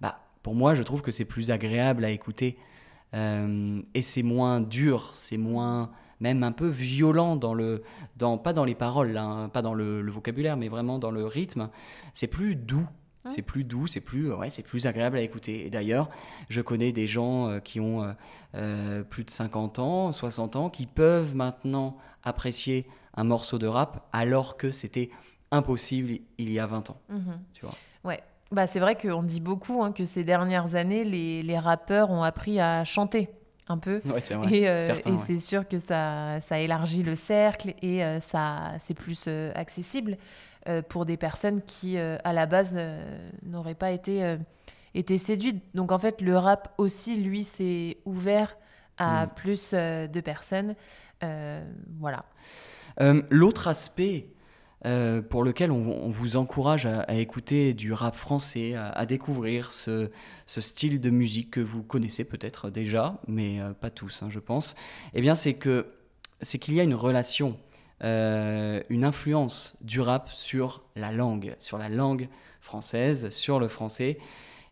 bah, 0.00 0.20
pour 0.42 0.54
moi, 0.54 0.74
je 0.74 0.82
trouve 0.82 1.00
que 1.00 1.12
c'est 1.12 1.24
plus 1.24 1.50
agréable 1.52 2.04
à 2.04 2.10
écouter. 2.10 2.58
et 3.14 4.02
c'est 4.02 4.22
moins 4.22 4.60
dur, 4.60 5.10
c'est 5.14 5.38
moins 5.38 5.90
même 6.20 6.42
un 6.42 6.52
peu 6.52 6.68
violent 6.68 7.36
dans 7.36 7.54
le, 7.54 7.82
dans, 8.16 8.38
pas 8.38 8.52
dans 8.52 8.64
les 8.64 8.74
paroles, 8.74 9.16
hein, 9.16 9.50
pas 9.52 9.62
dans 9.62 9.74
le, 9.74 10.08
vocabulaire, 10.10 10.56
mais 10.56 10.68
vraiment 10.68 10.98
dans 10.98 11.10
le 11.10 11.24
rythme. 11.24 11.70
C'est 12.14 12.26
plus 12.26 12.54
doux. 12.54 12.86
Hein 13.24 13.30
c'est 13.30 13.42
plus 13.42 13.64
doux, 13.64 13.86
c'est 13.86 14.00
plus, 14.00 14.32
ouais, 14.32 14.48
c'est 14.48 14.62
plus 14.62 14.86
agréable 14.86 15.18
à 15.18 15.20
écouter. 15.20 15.66
Et 15.66 15.70
d'ailleurs, 15.70 16.08
je 16.48 16.60
connais 16.60 16.92
des 16.92 17.06
gens 17.06 17.48
euh, 17.48 17.58
qui 17.60 17.78
ont 17.78 18.02
euh, 18.02 18.12
euh, 18.54 19.02
plus 19.02 19.24
de 19.24 19.30
50 19.30 19.78
ans, 19.78 20.12
60 20.12 20.56
ans, 20.56 20.70
qui 20.70 20.86
peuvent 20.86 21.34
maintenant 21.34 21.96
apprécier 22.22 22.86
un 23.14 23.24
morceau 23.24 23.58
de 23.58 23.66
rap 23.66 24.08
alors 24.12 24.56
que 24.56 24.70
c'était 24.70 25.10
impossible 25.50 26.20
il 26.38 26.50
y 26.50 26.58
a 26.58 26.66
20 26.66 26.90
ans. 26.90 27.00
Mhm. 27.10 27.40
Tu 27.52 27.66
vois 27.66 27.74
ouais. 28.04 28.22
Bah, 28.52 28.66
c'est 28.66 28.80
vrai 28.80 28.96
qu'on 28.96 29.22
dit 29.22 29.40
beaucoup 29.40 29.82
hein, 29.82 29.92
que 29.92 30.04
ces 30.04 30.24
dernières 30.24 30.74
années, 30.74 31.04
les, 31.04 31.42
les 31.42 31.58
rappeurs 31.58 32.10
ont 32.10 32.22
appris 32.22 32.58
à 32.58 32.84
chanter 32.84 33.28
un 33.70 33.78
peu. 33.78 34.00
Et, 34.50 34.68
euh, 34.68 34.82
c'est 35.16 35.38
sûr 35.38 35.66
que 35.66 35.78
ça, 35.78 36.40
ça 36.40 36.58
élargit 36.58 37.02
le 37.02 37.16
cercle 37.16 37.74
et 37.82 38.04
euh, 38.04 38.20
ça 38.20 38.72
c'est 38.78 38.94
plus 38.94 39.24
euh, 39.28 39.52
accessible 39.54 40.18
pour 40.88 41.06
des 41.06 41.16
personnes 41.16 41.62
qui, 41.62 41.98
à 41.98 42.32
la 42.32 42.46
base, 42.46 42.78
n'auraient 43.42 43.74
pas 43.74 43.90
été, 43.90 44.36
été 44.94 45.18
séduites. 45.18 45.62
Donc 45.74 45.92
en 45.92 45.98
fait, 45.98 46.20
le 46.20 46.36
rap 46.36 46.74
aussi, 46.78 47.16
lui, 47.16 47.44
s'est 47.44 47.98
ouvert 48.04 48.56
à 48.98 49.26
mm. 49.26 49.30
plus 49.36 49.72
de 49.72 50.20
personnes. 50.20 50.74
voilà. 51.98 52.24
L'autre 53.30 53.68
aspect 53.68 54.28
euh, 54.86 55.20
pour 55.20 55.44
lequel 55.44 55.70
on, 55.70 56.08
vous 56.08 56.36
encourage 56.36 56.86
à, 56.86 57.14
écouter 57.14 57.74
du 57.74 57.92
rap 57.92 58.16
français, 58.16 58.74
à, 58.76 59.04
découvrir 59.04 59.72
ce, 59.72 60.10
style 60.46 61.02
de 61.02 61.10
musique 61.10 61.50
que 61.50 61.60
vous 61.60 61.82
connaissez 61.82 62.24
peut-être 62.24 62.70
déjà, 62.70 63.20
mais 63.28 63.60
euh, 63.60 63.74
pas 63.74 63.90
tous, 63.90 64.22
hein, 64.22 64.28
je 64.30 64.38
pense. 64.38 64.74
Eh 65.12 65.20
bien, 65.20 65.34
c'est 65.34 65.52
que 65.54 65.88
c'est 66.40 66.58
qu'il 66.58 66.72
y 66.72 66.80
a 66.80 66.82
une 66.82 66.94
relation, 66.94 67.58
euh, 68.02 68.82
une 68.88 69.04
influence 69.04 69.76
du 69.80 70.00
rap 70.00 70.28
sur 70.30 70.84
la 70.96 71.12
langue, 71.12 71.54
sur 71.58 71.78
la 71.78 71.88
langue 71.88 72.28
française, 72.60 73.30
sur 73.30 73.60
le 73.60 73.68
français. 73.68 74.18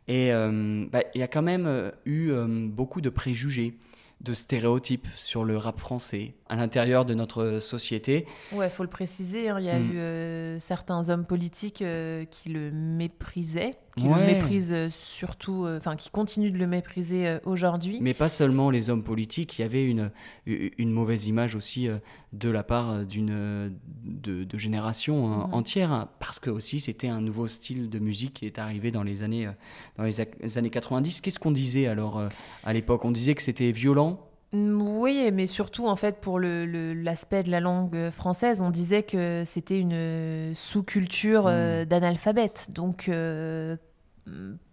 Et 0.08 0.30
bah, 0.30 1.02
il 1.14 1.20
y 1.20 1.22
a 1.22 1.28
quand 1.28 1.42
même 1.42 1.92
eu 2.06 2.32
beaucoup 2.68 3.02
de 3.02 3.10
préjugés 3.10 3.74
de 4.22 4.32
stéréotypes 4.32 5.06
sur 5.16 5.44
le 5.44 5.58
rap 5.58 5.78
français 5.78 6.34
à 6.48 6.56
l'intérieur 6.56 7.04
de 7.04 7.14
notre 7.14 7.58
société. 7.61 8.26
Ouais, 8.52 8.70
faut 8.70 8.82
le 8.82 8.88
préciser, 8.88 9.48
hein, 9.48 9.58
il 9.58 9.66
y 9.66 9.70
a 9.70 9.78
mm. 9.78 9.92
eu 9.92 9.98
euh, 9.98 10.61
certains 10.61 11.08
hommes 11.11 11.26
politiques 11.26 11.82
euh, 11.82 12.24
qui 12.24 12.48
le 12.48 12.70
méprisaient, 12.70 13.74
qui 13.96 14.06
le 14.06 14.14
méprisent 14.14 14.72
euh, 14.72 14.88
surtout, 14.90 15.66
enfin 15.66 15.96
qui 15.96 16.08
continuent 16.08 16.52
de 16.52 16.58
le 16.58 16.66
mépriser 16.66 17.38
aujourd'hui. 17.44 17.98
Mais 18.00 18.14
pas 18.14 18.28
seulement 18.28 18.70
les 18.70 18.88
hommes 18.88 19.02
politiques, 19.02 19.58
il 19.58 19.62
y 19.62 19.64
avait 19.64 19.84
une, 19.84 20.11
une 20.46 20.90
mauvaise 20.90 21.26
image 21.26 21.54
aussi 21.54 21.88
de 22.32 22.48
la 22.48 22.62
part 22.62 23.04
d'une 23.04 23.72
de, 24.04 24.44
de 24.44 24.58
génération 24.58 25.30
hein, 25.30 25.48
mm. 25.48 25.54
entière, 25.54 25.92
hein, 25.92 26.08
parce 26.18 26.38
que 26.38 26.50
aussi 26.50 26.80
c'était 26.80 27.08
un 27.08 27.20
nouveau 27.20 27.46
style 27.46 27.90
de 27.90 27.98
musique 27.98 28.34
qui 28.34 28.46
est 28.46 28.58
arrivé 28.58 28.90
dans 28.90 29.02
les 29.02 29.22
années, 29.22 29.50
dans 29.98 30.04
les 30.04 30.58
années 30.58 30.70
90. 30.70 31.20
Qu'est-ce 31.20 31.38
qu'on 31.38 31.50
disait 31.50 31.88
alors 31.88 32.22
à 32.64 32.72
l'époque? 32.72 33.04
On 33.04 33.11
disait 33.11 33.34
que 33.34 33.42
c'était 33.42 33.72
violent 33.72 34.27
oui, 34.52 35.30
mais 35.32 35.46
surtout 35.46 35.87
en 35.87 35.96
fait 35.96 36.20
pour 36.20 36.40
l'aspect 36.40 37.42
de 37.42 37.50
la 37.50 37.61
langue 37.61 38.11
française, 38.11 38.62
on 38.62 38.70
disait 38.70 39.02
que 39.02 39.42
c'était 39.44 39.78
une 39.78 40.54
sous-culture 40.54 41.46
euh, 41.46 41.82
mm. 41.82 41.84
d'analphabètes, 41.84 42.68
donc 42.70 43.08
euh, 43.08 43.76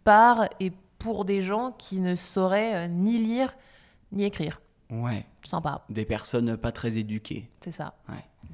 par 0.05 0.47
et 0.61 0.71
pour 0.97 1.25
des 1.25 1.41
gens 1.41 1.73
qui 1.77 1.99
ne 1.99 2.15
sauraient 2.15 2.85
euh, 2.85 2.88
ni 2.88 3.17
lire 3.17 3.55
ni 4.13 4.23
écrire. 4.23 4.61
Ouais. 4.89 5.25
Sympa. 5.43 5.83
Des 5.89 6.05
personnes 6.05 6.55
pas 6.55 6.71
très 6.71 6.97
éduquées. 6.97 7.49
C'est 7.59 7.71
ça. 7.71 7.95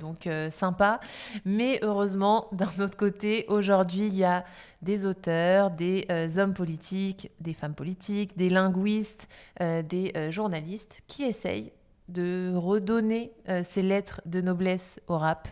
Donc 0.01 0.25
euh, 0.27 0.49
sympa. 0.51 0.99
Mais 1.45 1.79
heureusement, 1.83 2.47
d'un 2.51 2.83
autre 2.83 2.97
côté, 2.97 3.45
aujourd'hui, 3.47 4.07
il 4.07 4.15
y 4.15 4.23
a 4.23 4.43
des 4.81 5.05
auteurs, 5.05 5.71
des 5.71 6.05
euh, 6.11 6.27
hommes 6.37 6.53
politiques, 6.53 7.29
des 7.39 7.53
femmes 7.53 7.75
politiques, 7.75 8.35
des 8.35 8.49
linguistes, 8.49 9.29
euh, 9.61 9.83
des 9.83 10.11
journalistes 10.31 11.01
qui 11.07 11.23
essayent 11.23 11.71
de 12.09 12.53
redonner 12.55 13.31
ces 13.63 13.81
lettres 13.81 14.21
de 14.25 14.41
noblesse 14.41 14.99
au 15.07 15.17
rap. 15.17 15.47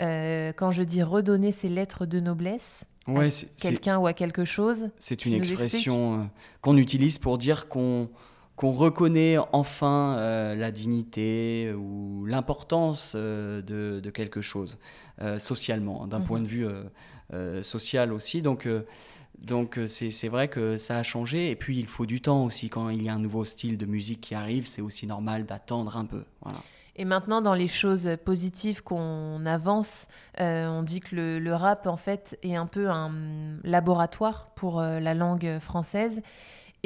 quand 0.00 0.70
je 0.70 0.82
dis 0.82 1.02
redonner 1.02 1.50
ces 1.50 1.70
lettres 1.70 2.04
de 2.04 2.20
noblesse, 2.20 2.84
ouais, 3.06 3.30
quelqu'un 3.56 3.96
ou 3.98 4.06
à 4.06 4.12
quelque 4.12 4.44
chose. 4.44 4.90
C'est 4.98 5.24
une 5.24 5.32
expression 5.32 6.28
qu'on 6.60 6.76
utilise 6.76 7.16
pour 7.16 7.38
dire 7.38 7.68
qu'on 7.68 8.10
qu'on 8.56 8.70
reconnaît 8.70 9.36
enfin 9.52 10.16
euh, 10.16 10.54
la 10.54 10.70
dignité 10.70 11.72
ou 11.72 12.24
l'importance 12.26 13.14
euh, 13.16 13.60
de, 13.62 14.10
quelque 14.10 14.40
chose 14.40 14.78
euh, 15.20 15.38
socialement, 15.40 16.04
hein, 16.04 16.06
d'un 16.06 16.20
mhm. 16.20 16.24
point 16.24 16.40
de 16.40 16.46
vue 16.46 16.66
social 17.62 18.12
aussi. 18.12 18.42
Donc, 18.42 18.68
donc 19.40 19.80
c'est 19.88 20.28
vrai 20.28 20.46
que 20.46 20.76
ça 20.76 20.98
a 20.98 21.02
changé. 21.02 21.50
Et 21.50 21.56
puis 21.56 21.78
il 21.78 21.86
faut 21.86 22.06
du 22.06 22.20
temps 22.20 22.44
aussi. 22.44 22.68
Quand 22.68 22.90
il 22.90 23.02
y 23.02 23.08
a 23.08 23.14
un 23.14 23.18
nouveau 23.18 23.44
style 23.44 23.76
de 23.76 23.86
musique 23.86 24.20
qui 24.20 24.34
arrive, 24.36 24.66
c'est 24.66 24.82
aussi 24.82 25.06
normal 25.06 25.44
d'attendre 25.44 25.96
un 25.96 26.04
peu. 26.04 26.22
Et 26.94 27.04
maintenant, 27.04 27.40
dans 27.40 27.54
les 27.54 27.66
choses 27.66 28.08
positives 28.24 28.84
qu'on 28.84 29.44
avance, 29.46 30.06
on 30.38 30.84
dit 30.84 31.00
que 31.00 31.16
le, 31.16 31.40
le, 31.40 31.54
rap, 31.54 31.88
en 31.88 31.96
fait, 31.96 32.38
est 32.44 32.54
un 32.54 32.66
peu 32.66 32.88
un 32.88 33.10
laboratoire 33.64 34.50
pour 34.54 34.80
la 34.80 35.14
langue 35.14 35.58
française. 35.58 36.22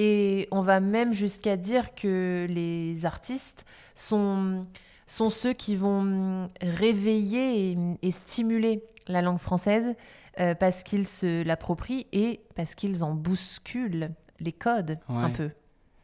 Et 0.00 0.46
on 0.52 0.61
va 0.61 0.78
même 0.78 1.12
jusqu'à 1.12 1.56
dire 1.56 1.92
que 1.96 2.46
les 2.48 3.04
artistes 3.04 3.66
sont, 3.96 4.64
sont 5.08 5.28
ceux 5.28 5.52
qui 5.52 5.74
vont 5.74 6.48
réveiller 6.62 7.76
et, 8.00 8.11
stimuler 8.12 8.84
la 9.08 9.22
langue 9.22 9.40
française 9.40 9.96
euh, 10.38 10.54
parce 10.54 10.84
qu'ils 10.84 11.08
se 11.08 11.42
l'approprient 11.42 12.06
et 12.12 12.42
parce 12.54 12.76
qu'ils 12.76 13.02
en 13.02 13.12
bousculent 13.12 14.11
les 14.38 14.52
codes 14.52 15.00
un 15.08 15.30
peu. 15.30 15.50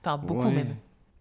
Enfin, 0.03 0.19
beaucoup 0.19 0.51
même. 0.51 0.75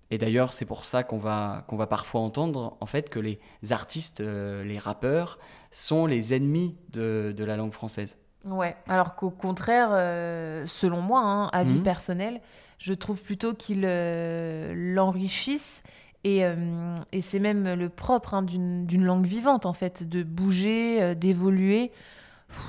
Et 0.09 0.17
d'ailleurs, 0.17 0.51
c'est 0.51 0.65
pour 0.65 0.83
ça 0.83 1.03
qu'on 1.03 1.19
va, 1.19 1.65
qu'on 1.67 1.77
va 1.77 1.85
parfois 1.85 2.21
entendre 2.21 2.75
en 2.81 2.85
fait 2.87 3.09
que 3.09 3.19
les 3.19 3.39
artistes, 3.69 4.21
euh, 4.21 4.63
les 4.63 4.79
rappeurs, 4.79 5.37
sont 5.69 6.07
les 6.07 6.33
ennemis 6.33 6.75
de, 6.89 7.35
de 7.37 7.43
la 7.43 7.55
langue 7.55 7.71
française. 7.71 8.17
Ouais, 8.45 8.75
alors 8.87 9.15
qu'au 9.15 9.29
contraire, 9.29 9.89
euh, 9.91 10.65
selon 10.67 11.01
moi, 11.01 11.21
hein, 11.21 11.49
avis 11.53 11.77
mhm. 11.77 11.83
personnel, 11.83 12.41
je 12.77 12.93
trouve 12.93 13.21
plutôt 13.23 13.53
qu'ils 13.53 13.85
euh, 13.85 14.73
l'enrichissent. 14.75 15.81
Et, 16.25 16.45
euh, 16.45 16.95
et 17.11 17.21
c'est 17.21 17.39
même 17.39 17.73
le 17.73 17.89
propre 17.89 18.33
hein, 18.33 18.43
d'une 18.43 19.03
langue 19.03 19.25
vivante, 19.25 19.65
en 19.65 19.73
fait, 19.73 20.07
de 20.07 20.23
bouger, 20.23 21.15
d'évoluer. 21.15 21.91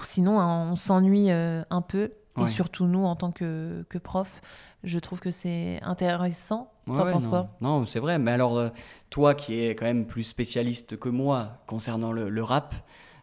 Sinon, 0.02 0.40
hein, 0.40 0.70
on 0.70 0.76
s'ennuie 0.76 1.30
un 1.30 1.82
peu. 1.86 2.12
Et 2.42 2.46
surtout 2.46 2.86
nous, 2.86 3.04
en 3.04 3.14
tant 3.14 3.30
que, 3.30 3.84
que 3.88 3.98
prof, 3.98 4.40
je 4.82 4.98
trouve 4.98 5.20
que 5.20 5.30
c'est 5.30 5.78
intéressant. 5.82 6.72
T'en 6.86 7.10
penses 7.10 7.26
quoi? 7.26 7.48
Non, 7.60 7.86
c'est 7.86 8.00
vrai. 8.00 8.18
Mais 8.18 8.32
alors, 8.32 8.58
euh, 8.58 8.68
toi 9.10 9.34
qui 9.34 9.64
es 9.64 9.70
quand 9.70 9.86
même 9.86 10.06
plus 10.06 10.24
spécialiste 10.24 10.98
que 10.98 11.08
moi 11.08 11.62
concernant 11.66 12.12
le, 12.12 12.42
rap, 12.42 12.74
euh, 12.74 12.78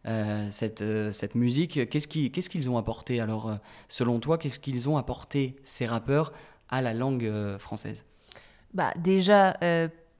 cette, 0.06 0.82
euh, 0.82 1.12
cette 1.12 1.36
musique, 1.36 1.90
qu'est-ce 1.90 2.08
qu'ils 2.08 2.70
ont 2.70 2.78
apporté 2.78 3.20
Alors, 3.20 3.58
selon 3.88 4.20
toi, 4.20 4.38
qu'est-ce 4.38 4.60
qu'ils 4.60 4.90
ont 4.90 4.98
apporté, 4.98 5.56
ces 5.64 5.86
rappeurs, 5.86 6.34
à 6.70 6.82
la 6.82 6.94
langue 6.94 7.32
française? 7.58 8.06
Bah, 8.74 8.94
Déjà, 8.98 9.58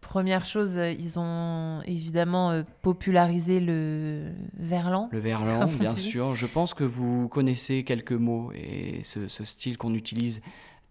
Première 0.02 0.46
chose, 0.46 0.78
euh, 0.78 0.92
ils 0.92 1.20
ont 1.20 1.82
évidemment 1.86 2.52
euh, 2.52 2.64
popularisé 2.82 3.60
le 3.60 4.32
verlan. 4.58 5.08
Le 5.12 5.20
verlan, 5.20 5.66
bien 5.80 5.92
sûr. 5.92 6.36
Je 6.36 6.48
pense 6.48 6.74
que 6.74 6.84
vous 6.84 7.30
connaissez 7.30 7.84
quelques 7.84 8.12
mots 8.12 8.52
et 8.54 9.02
ce, 9.04 9.28
style 9.46 9.78
qu'on 9.78 9.94
utilise 9.94 10.42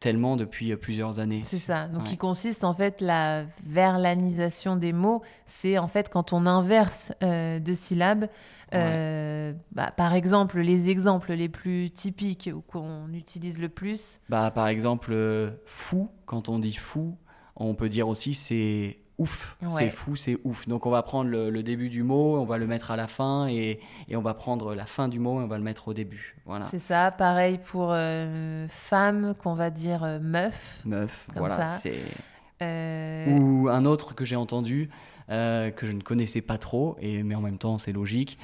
tellement 0.00 0.36
depuis 0.36 0.72
euh, 0.72 0.76
plusieurs 0.76 1.18
années. 1.18 1.42
C'est 1.44 1.58
ça. 1.58 1.86
Donc, 1.86 2.04
qui 2.04 2.16
consiste 2.16 2.64
en 2.64 2.74
fait 2.74 3.00
la 3.00 3.44
verlanisation 3.64 4.76
des 4.76 4.92
mots. 4.92 5.22
C'est 5.46 5.78
en 5.78 5.88
fait 5.88 6.08
quand 6.08 6.32
on 6.32 6.46
inverse 6.46 7.12
deux 7.20 7.74
syllabes. 7.74 8.28
Bah, 8.72 9.92
par 9.96 10.14
exemple, 10.14 10.60
les 10.60 10.90
exemples 10.90 11.32
les 11.34 11.48
plus 11.48 11.90
typiques 11.90 12.50
ou 12.54 12.60
qu'on 12.60 13.12
utilise 13.12 13.58
le 13.58 13.68
plus. 13.68 14.20
Bah, 14.28 14.50
par 14.50 14.68
exemple, 14.68 15.14
fou. 15.66 16.10
Quand 16.26 16.48
on 16.48 16.58
dit 16.58 16.74
fou, 16.74 17.16
on 17.56 17.74
peut 17.74 17.88
dire 17.88 18.08
aussi 18.08 18.34
c'est 18.34 18.99
ouf, 19.20 19.56
c'est 19.68 19.90
fou, 19.90 20.16
c'est 20.16 20.38
ouf. 20.44 20.66
Donc 20.66 20.86
on 20.86 20.90
va 20.90 21.02
prendre 21.02 21.30
le, 21.30 21.62
début 21.62 21.90
du 21.90 22.02
mot, 22.02 22.38
on 22.38 22.44
va 22.44 22.56
le 22.56 22.66
mettre 22.66 22.90
à 22.90 22.96
la 22.96 23.06
fin 23.06 23.46
et, 23.48 23.80
on 24.12 24.22
va 24.22 24.34
prendre 24.34 24.74
la 24.74 24.86
fin 24.86 25.08
du 25.08 25.18
mot 25.18 25.40
et 25.40 25.44
on 25.44 25.46
va 25.46 25.58
le 25.58 25.62
mettre 25.64 25.88
au 25.88 25.94
début. 25.94 26.36
Voilà. 26.46 26.64
C'est 26.66 26.78
ça, 26.78 27.10
pareil 27.10 27.58
pour 27.58 27.90
euh, 27.92 28.66
femme 28.68 29.34
qu'on 29.34 29.54
va 29.54 29.70
dire 29.70 30.04
euh, 30.04 30.18
meuf. 30.20 30.82
Meuf, 30.86 31.28
voilà. 31.36 31.68
C'est... 31.68 32.00
Euh, 32.62 33.38
Ou 33.38 33.68
un 33.68 33.84
autre 33.84 34.14
que 34.14 34.24
j'ai 34.24 34.36
entendu, 34.36 34.90
que 35.28 35.72
je 35.82 35.92
ne 35.92 36.00
connaissais 36.00 36.40
pas 36.40 36.58
trop, 36.58 36.96
et, 37.00 37.22
mais 37.22 37.34
en 37.34 37.40
même 37.40 37.58
temps 37.58 37.78
c'est 37.78 37.92
logique. 37.92 38.38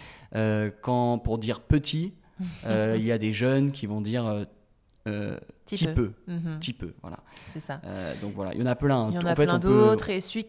quand 0.83 1.19
pour 1.19 1.39
dire 1.39 1.61
petit, 1.61 2.12
il 2.67 3.03
y 3.03 3.12
a 3.12 3.19
des 3.19 3.33
jeunes 3.33 3.73
qui 3.73 3.87
vont 3.87 4.03
dire 4.03 4.47
euh, 5.07 5.38
petit, 5.64 5.87
peu, 5.87 6.12
petit 6.59 6.73
peu, 6.73 6.92
voilà. 7.01 7.19
C'est 7.53 7.61
ça. 7.61 7.81
Euh, 7.85 8.12
donc 8.21 8.33
voilà, 8.35 8.55
il 8.55 8.61
y 8.61 8.62
en 8.62 8.66
a 8.66 8.75
plein. 8.75 9.09
Il 9.11 9.14
y 9.14 9.19
en 9.19 9.27
a 9.27 9.35
plein 9.35 9.59
d'autres. 9.59 10.11
Et 10.11 10.21
celui 10.21 10.47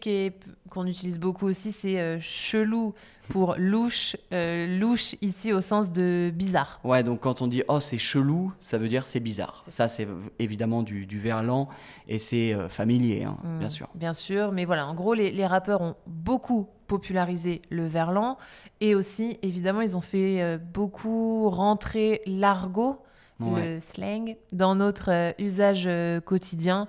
qu'on 0.68 0.86
utilise 0.86 1.20
beaucoup 1.20 1.46
aussi, 1.46 1.70
c'est 1.70 2.00
euh, 2.00 2.18
chelou 2.20 2.94
pour 3.28 3.54
louche. 3.56 4.16
louche 4.32 5.14
ici 5.22 5.52
au 5.52 5.60
sens 5.60 5.92
de 5.92 6.32
bizarre. 6.34 6.80
Ouais, 6.82 7.02
donc 7.02 7.20
quand 7.20 7.42
on 7.42 7.46
dit 7.46 7.62
oh 7.68 7.78
c'est 7.78 7.98
chelou, 7.98 8.52
ça 8.60 8.78
veut 8.78 8.88
dire 8.88 9.06
c'est 9.06 9.20
bizarre. 9.20 9.64
Ça 9.68 9.86
c'est 9.86 10.08
évidemment 10.38 10.82
du, 10.82 11.06
du, 11.06 11.20
verlan 11.20 11.68
et 12.08 12.18
c'est 12.18 12.56
familier, 12.68 13.24
hein, 13.24 13.36
mm, 13.44 13.58
bien 13.58 13.68
sûr. 13.68 13.88
Bien 13.94 14.14
sûr, 14.14 14.52
mais 14.52 14.64
voilà, 14.64 14.86
en 14.86 14.94
gros 14.94 15.14
les, 15.14 15.30
les 15.30 15.46
rappeurs 15.46 15.82
ont 15.82 15.94
beaucoup 16.06 16.68
popularisé 16.86 17.60
le 17.68 17.86
verlan 17.86 18.38
et 18.80 18.94
aussi 18.94 19.38
évidemment 19.42 19.82
ils 19.82 19.94
ont 19.94 20.00
fait 20.00 20.58
beaucoup 20.72 21.50
rentrer 21.50 22.22
l'argot 22.24 23.02
le 23.40 23.80
slang, 23.80 24.36
dans 24.52 24.74
notre 24.74 25.10
euh, 25.10 25.32
usage 25.38 25.84
euh, 25.86 26.20
quotidien. 26.20 26.88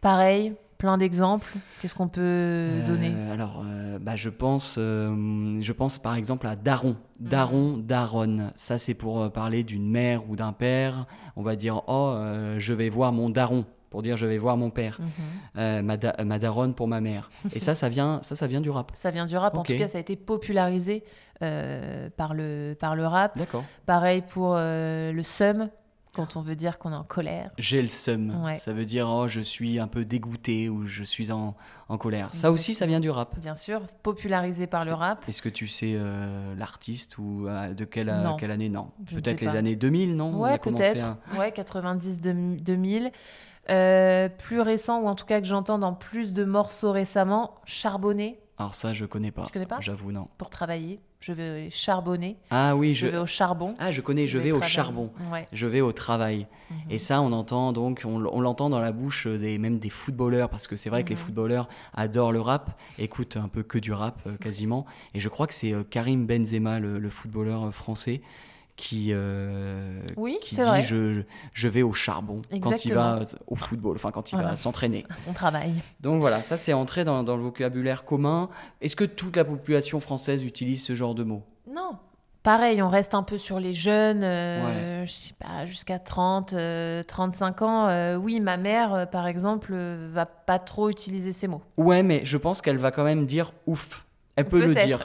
Pareil, 0.00 0.54
plein 0.78 0.98
d'exemples. 0.98 1.52
Qu'est-ce 1.80 1.94
qu'on 1.94 2.08
peut 2.08 2.20
euh, 2.22 2.86
donner? 2.86 3.14
Alors, 3.30 3.64
bah, 4.00 4.16
je, 4.16 4.30
pense, 4.30 4.76
je 4.76 5.72
pense 5.72 5.98
par 5.98 6.14
exemple 6.14 6.46
à 6.46 6.56
daron. 6.56 6.96
Mm. 7.20 7.28
Daron, 7.28 7.76
daronne. 7.76 8.52
Ça, 8.54 8.78
c'est 8.78 8.94
pour 8.94 9.30
parler 9.32 9.62
d'une 9.62 9.90
mère 9.90 10.28
ou 10.30 10.36
d'un 10.36 10.52
père. 10.52 11.06
On 11.36 11.42
va 11.42 11.56
dire 11.56 11.82
Oh, 11.86 12.16
je 12.58 12.72
vais 12.72 12.88
voir 12.88 13.12
mon 13.12 13.28
daron 13.28 13.66
pour 13.90 14.02
dire 14.02 14.16
je 14.16 14.24
vais 14.24 14.38
voir 14.38 14.56
mon 14.56 14.70
père, 14.70 15.00
mm-hmm. 15.56 15.82
ma, 16.24 16.38
daronne 16.38 16.74
pour 16.74 16.86
ma 16.86 17.00
mère. 17.00 17.28
Et 17.54 17.60
ça, 17.60 17.74
ça 17.74 17.88
vient, 17.88 18.20
ça, 18.22 18.36
ça 18.36 18.46
vient 18.46 18.60
du 18.60 18.70
rap. 18.70 18.92
Ça 18.94 19.10
vient 19.10 19.26
du 19.26 19.36
rap. 19.36 19.54
En 19.54 19.64
tout 19.64 19.76
cas, 19.76 19.88
ça 19.88 19.98
a 19.98 20.00
été 20.00 20.16
popularisé 20.16 21.02
par, 21.40 22.34
le, 22.34 22.74
par 22.78 22.94
le 22.96 23.06
rap. 23.06 23.36
D'accord. 23.38 23.64
Pareil 23.86 24.22
pour 24.22 24.54
euh, 24.56 25.12
le 25.12 25.22
seum, 25.22 25.70
quand 26.12 26.36
on 26.36 26.42
veut 26.42 26.56
dire 26.56 26.78
qu'on 26.78 26.92
est 26.92 26.96
en 26.96 27.04
colère. 27.04 27.50
J'ai 27.56 27.80
le 27.80 27.88
seum. 27.88 28.34
Ça 28.56 28.72
veut 28.72 28.84
dire 28.84 29.08
oh, 29.08 29.28
je 29.28 29.40
suis 29.40 29.78
un 29.78 29.86
peu 29.88 30.04
dégoûté 30.04 30.68
ou 30.68 30.86
je 30.86 31.04
suis 31.04 31.30
en, 31.30 31.54
en 31.88 31.98
colère. 31.98 32.28
Ça 32.32 32.50
aussi, 32.50 32.74
ça 32.74 32.86
vient 32.86 33.00
du 33.00 33.10
rap. 33.10 33.38
Bien 33.38 33.54
sûr, 33.54 33.82
popularisé 34.02 34.66
par 34.66 34.84
le 34.84 34.92
rap. 34.92 35.26
Est-ce 35.28 35.40
que 35.40 35.48
tu 35.48 35.68
sais 35.68 35.94
euh, 35.94 36.54
l'artiste 36.56 37.16
ou 37.18 37.46
de 37.46 37.84
quelle, 37.84 38.12
quelle 38.38 38.50
année? 38.50 38.68
Non. 38.68 38.90
Peut-être 39.06 39.40
les 39.40 39.56
années 39.56 39.76
2000, 39.76 40.16
non? 40.16 40.38
Ouais, 40.40 40.58
peut-être. 40.58 41.16
Ouais, 41.38 41.50
90-2000. 41.50 43.10
plus 44.36 44.60
récent, 44.60 45.00
ou 45.00 45.06
en 45.06 45.14
tout 45.14 45.26
cas 45.26 45.40
que 45.40 45.46
j'entends 45.46 45.78
dans 45.78 45.94
plus 45.94 46.32
de 46.32 46.44
morceaux 46.44 46.92
récemment, 46.92 47.54
Charbonné. 47.64 48.40
Alors 48.60 48.74
ça, 48.74 48.92
je 48.92 49.06
connais 49.06 49.30
pas. 49.30 49.44
Tu 49.46 49.52
connais 49.52 49.64
pas 49.64 49.80
J'avoue, 49.80 50.12
non. 50.12 50.28
Pour 50.36 50.50
travailler, 50.50 51.00
je 51.18 51.32
vais 51.32 51.70
charbonner. 51.70 52.36
Ah 52.50 52.76
oui, 52.76 52.92
je, 52.92 53.06
vais 53.06 53.16
au 53.16 53.24
charbon. 53.24 53.74
Ah, 53.78 53.90
je 53.90 54.02
connais, 54.02 54.26
je, 54.26 54.36
vais, 54.36 54.52
au 54.52 54.60
charbon. 54.60 55.10
Je 55.50 55.66
vais 55.66 55.80
au 55.80 55.92
travail. 55.92 56.46
Mhm. 56.70 56.76
Et 56.90 56.98
ça, 56.98 57.22
on 57.22 57.32
entend 57.32 57.72
donc, 57.72 58.02
on, 58.04 58.18
l'entend 58.18 58.68
dans 58.68 58.78
la 58.78 58.92
bouche 58.92 59.26
des 59.26 59.56
même 59.56 59.78
des 59.78 59.88
footballeurs, 59.88 60.50
parce 60.50 60.66
que 60.66 60.76
c'est 60.76 60.90
vrai 60.90 61.04
que 61.04 61.08
les 61.08 61.14
mhm. 61.14 61.22
footballeurs 61.22 61.68
adorent 61.94 62.32
le 62.32 62.40
rap, 62.42 62.78
écoutent 62.98 63.38
un 63.38 63.48
peu 63.48 63.62
que 63.62 63.78
du 63.78 63.94
rap 63.94 64.20
euh, 64.26 64.36
quasiment. 64.36 64.84
Et 65.14 65.20
je 65.20 65.30
crois 65.30 65.46
que 65.46 65.54
c'est 65.54 65.72
euh, 65.72 65.82
Karim 65.82 66.26
Benzema, 66.26 66.80
le, 66.80 66.98
le 66.98 67.08
footballeur 67.08 67.68
euh, 67.68 67.70
français, 67.70 68.20
qui, 68.80 69.10
euh, 69.10 70.00
oui, 70.16 70.38
qui 70.40 70.54
dit 70.54 70.62
Je, 70.82 71.22
je, 71.52 71.68
vais 71.68 71.82
au 71.82 71.92
charbon 71.92 72.40
quand 72.62 72.84
il 72.84 72.94
va 72.94 73.20
au 73.46 73.54
football, 73.54 73.96
enfin 73.96 74.10
quand 74.10 74.32
il 74.32 74.38
va 74.38 74.56
s'entraîner. 74.56 75.04
Son 75.18 75.34
travail. 75.34 75.74
Donc 76.00 76.22
voilà, 76.22 76.42
ça 76.42 76.56
c'est 76.56 76.72
entré 76.72 77.04
dans, 77.04 77.22
dans, 77.22 77.36
le 77.36 77.42
vocabulaire 77.42 78.04
commun. 78.04 78.48
Est-ce 78.80 78.96
que 78.96 79.04
toute 79.04 79.36
la 79.36 79.44
population 79.44 80.00
française 80.00 80.42
utilise 80.42 80.82
ce 80.82 80.94
genre 80.94 81.14
de 81.14 81.24
mots? 81.24 81.44
Non. 81.70 81.90
Pareil, 82.42 82.80
on 82.80 82.88
reste 82.88 83.12
un 83.12 83.22
peu 83.22 83.36
sur 83.36 83.60
les 83.60 83.74
jeunes, 83.74 84.24
euh, 84.24 85.04
je 85.04 85.12
sais 85.12 85.34
pas, 85.38 85.66
jusqu'à 85.66 85.98
30, 85.98 86.54
35 87.06 87.60
euh, 87.60 87.64
ans. 87.66 87.88
Euh, 87.88 88.16
oui, 88.16 88.40
ma 88.40 88.56
mère, 88.56 89.08
par 89.10 89.26
exemple, 89.26 89.74
va 89.74 90.24
pas 90.24 90.58
trop 90.58 90.88
utiliser 90.88 91.34
ces 91.34 91.48
mots. 91.48 91.60
Ouais, 91.76 92.02
mais 92.02 92.22
je 92.24 92.38
pense 92.38 92.62
qu'elle 92.62 92.78
va 92.78 92.92
quand 92.92 93.04
même 93.04 93.26
dire 93.26 93.52
ouf. 93.66 94.06
Elle 94.40 94.46
peut, 94.46 94.66
le 94.66 94.74
dire. 94.74 95.02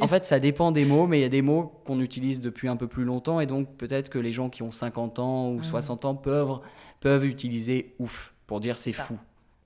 En 0.00 0.08
fait, 0.08 0.24
ça 0.24 0.40
dépend 0.40 0.72
des 0.72 0.84
mots, 0.84 1.06
mais 1.06 1.18
il 1.18 1.22
y 1.22 1.26
a 1.26 1.28
des 1.28 1.42
mots 1.42 1.80
qu'on 1.84 2.00
utilise 2.00 2.40
depuis 2.40 2.68
un 2.68 2.76
peu 2.76 2.86
plus 2.86 3.04
longtemps, 3.04 3.40
et 3.40 3.46
donc 3.46 3.76
peut-être 3.76 4.08
que 4.08 4.18
les 4.18 4.32
gens 4.32 4.48
qui 4.48 4.62
ont 4.62 4.70
50 4.70 5.18
ans 5.18 5.50
ou 5.50 5.62
60 5.62 6.04
mmh. 6.04 6.06
ans 6.06 6.14
peuvent, 6.14 6.60
peuvent 7.00 7.24
utiliser 7.24 7.94
ouf 7.98 8.34
pour 8.46 8.60
dire 8.60 8.78
c'est 8.78 8.92
fou. 8.92 9.18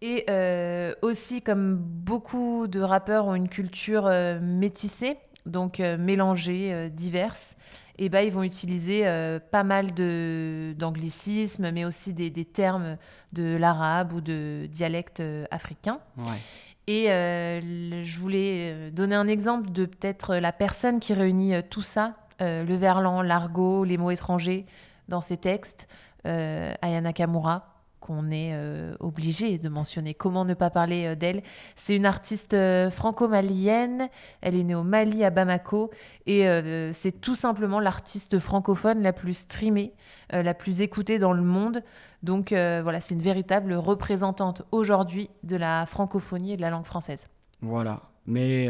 Et 0.03 0.25
euh, 0.31 0.95
aussi, 1.03 1.43
comme 1.43 1.77
beaucoup 1.77 2.67
de 2.67 2.81
rappeurs 2.81 3.27
ont 3.27 3.35
une 3.35 3.51
culture 3.51 4.07
euh, 4.07 4.41
métissée, 4.41 5.19
donc 5.45 5.79
euh, 5.81 5.99
mélangée, 5.99 6.89
diverse, 6.91 7.57
et 7.99 8.07
eh 8.07 8.09
ben, 8.09 8.21
ils 8.21 8.33
vont 8.33 8.43
utiliser 8.43 9.03
pas 9.51 9.63
mal 9.63 9.93
d'anglicismes, 9.93 11.71
mais 11.71 11.85
aussi 11.85 12.15
des, 12.15 12.31
des, 12.31 12.47
termes 12.47 12.97
de 13.35 13.59
l'arabe 13.59 14.15
ou 14.15 14.23
de 14.23 14.67
dialecte 14.73 15.23
africain. 15.51 16.01
Ouais. 16.17 16.39
Et 16.87 17.11
euh, 17.11 18.03
je 18.03 18.19
voulais 18.19 18.73
euh, 18.73 18.91
donner 18.91 19.15
un 19.15 19.29
exemple 19.29 19.71
de 19.71 19.87
peut-être 19.87 20.37
la 20.37 20.53
personne 20.53 20.99
qui 21.01 21.15
réunit 21.15 21.55
euh, 21.55 21.63
tout 21.69 21.83
ça, 21.83 22.15
le 22.41 22.75
verlan, 22.75 23.21
l'argot, 23.21 23.85
les 23.85 23.99
mots 23.99 24.11
étrangers 24.11 24.65
dans 25.09 25.21
ses 25.21 25.37
textes, 25.37 25.89
Ayana 26.25 27.13
Kamura 27.13 27.80
qu'on 28.01 28.31
est 28.31 28.53
euh, 28.55 28.95
obligé 28.99 29.59
de 29.59 29.69
mentionner. 29.69 30.15
Comment 30.15 30.45
ne 30.45 30.55
pas 30.55 30.71
parler 30.71 31.07
euh, 31.07 31.15
d'elle? 31.15 31.43
C'est 31.77 31.95
une 31.95 32.07
artiste 32.07 32.55
euh, 32.55 32.91
franco-malienne. 32.91 34.09
Elle 34.41 34.57
est 34.57 34.63
née 34.63 34.75
au 34.75 34.83
Mali, 34.83 35.23
à 35.23 35.31
Bamako. 35.31 35.91
Et 36.27 36.47
c'est 36.93 37.21
tout 37.21 37.35
simplement 37.35 37.81
l'artiste 37.81 38.39
francophone 38.39 39.03
la 39.03 39.13
plus 39.13 39.35
streamée, 39.35 39.95
la 40.31 40.55
plus 40.55 40.81
écoutée 40.81 41.19
dans 41.19 41.33
le 41.33 41.43
monde. 41.43 41.83
Donc 42.23 42.51
voilà, 42.51 43.01
c'est 43.01 43.15
une 43.15 43.23
véritable 43.23 43.73
représentante 43.75 44.63
aujourd'hui 44.71 45.29
de 45.43 45.57
la 45.57 45.87
francophonie 45.87 46.53
et 46.53 46.57
de 46.57 46.63
la 46.63 46.71
langue 46.71 46.85
française. 46.85 47.27
Voilà. 47.63 48.03
Mais. 48.27 48.69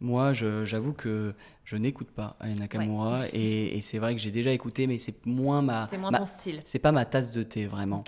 Moi, 0.00 0.34
j'avoue 0.34 0.92
que 0.92 1.34
je 1.64 1.76
n'écoute 1.76 2.10
pas 2.10 2.36
Aya 2.40 2.54
Nakamura 2.56 3.22
et, 3.32 3.80
c'est 3.80 3.98
vrai 3.98 4.14
que 4.14 4.20
j'ai 4.20 4.32
déjà 4.32 4.50
écouté, 4.50 4.86
mais 4.86 4.98
c'est 4.98 5.24
moins 5.24 5.62
ma. 5.62 5.86
C'est 5.88 5.96
moins 5.96 6.12
ton 6.12 6.26
style. 6.26 6.60
C'est 6.66 6.78
pas 6.78 6.92
ma 6.92 7.06
tasse 7.06 7.30
de 7.30 7.42
thé 7.42 7.64
vraiment. 7.64 8.04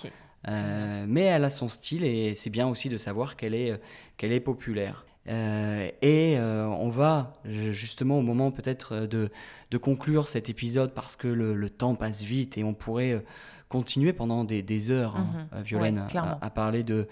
Euh, 0.48 1.06
mais 1.08 1.22
elle 1.22 1.44
a 1.44 1.50
son 1.50 1.68
style 1.68 2.04
et 2.04 2.34
c'est 2.34 2.50
bien 2.50 2.68
aussi 2.68 2.88
de 2.88 2.98
savoir 2.98 3.36
qu'elle 3.36 3.54
est, 3.54 3.80
qu'elle 4.16 4.32
est 4.32 4.40
populaire. 4.40 5.06
Euh, 5.28 5.90
et 6.02 6.38
euh, 6.38 6.66
on 6.66 6.88
va 6.88 7.32
justement 7.44 8.18
au 8.18 8.22
moment 8.22 8.52
peut-être 8.52 9.06
de, 9.06 9.30
de, 9.72 9.78
conclure 9.78 10.28
cet 10.28 10.48
épisode 10.50 10.94
parce 10.94 11.16
que 11.16 11.26
le, 11.26 11.68
temps 11.68 11.96
passe 11.96 12.22
vite 12.22 12.58
et 12.58 12.64
on 12.64 12.74
pourrait 12.74 13.24
continuer 13.68 14.12
pendant 14.12 14.44
des, 14.44 14.62
des 14.62 14.92
heures, 14.92 15.16
hein, 15.16 15.48
mhm. 15.52 15.62
Violaine, 15.62 16.06
à, 16.14 16.50
parler 16.50 16.84
de, 16.84 17.08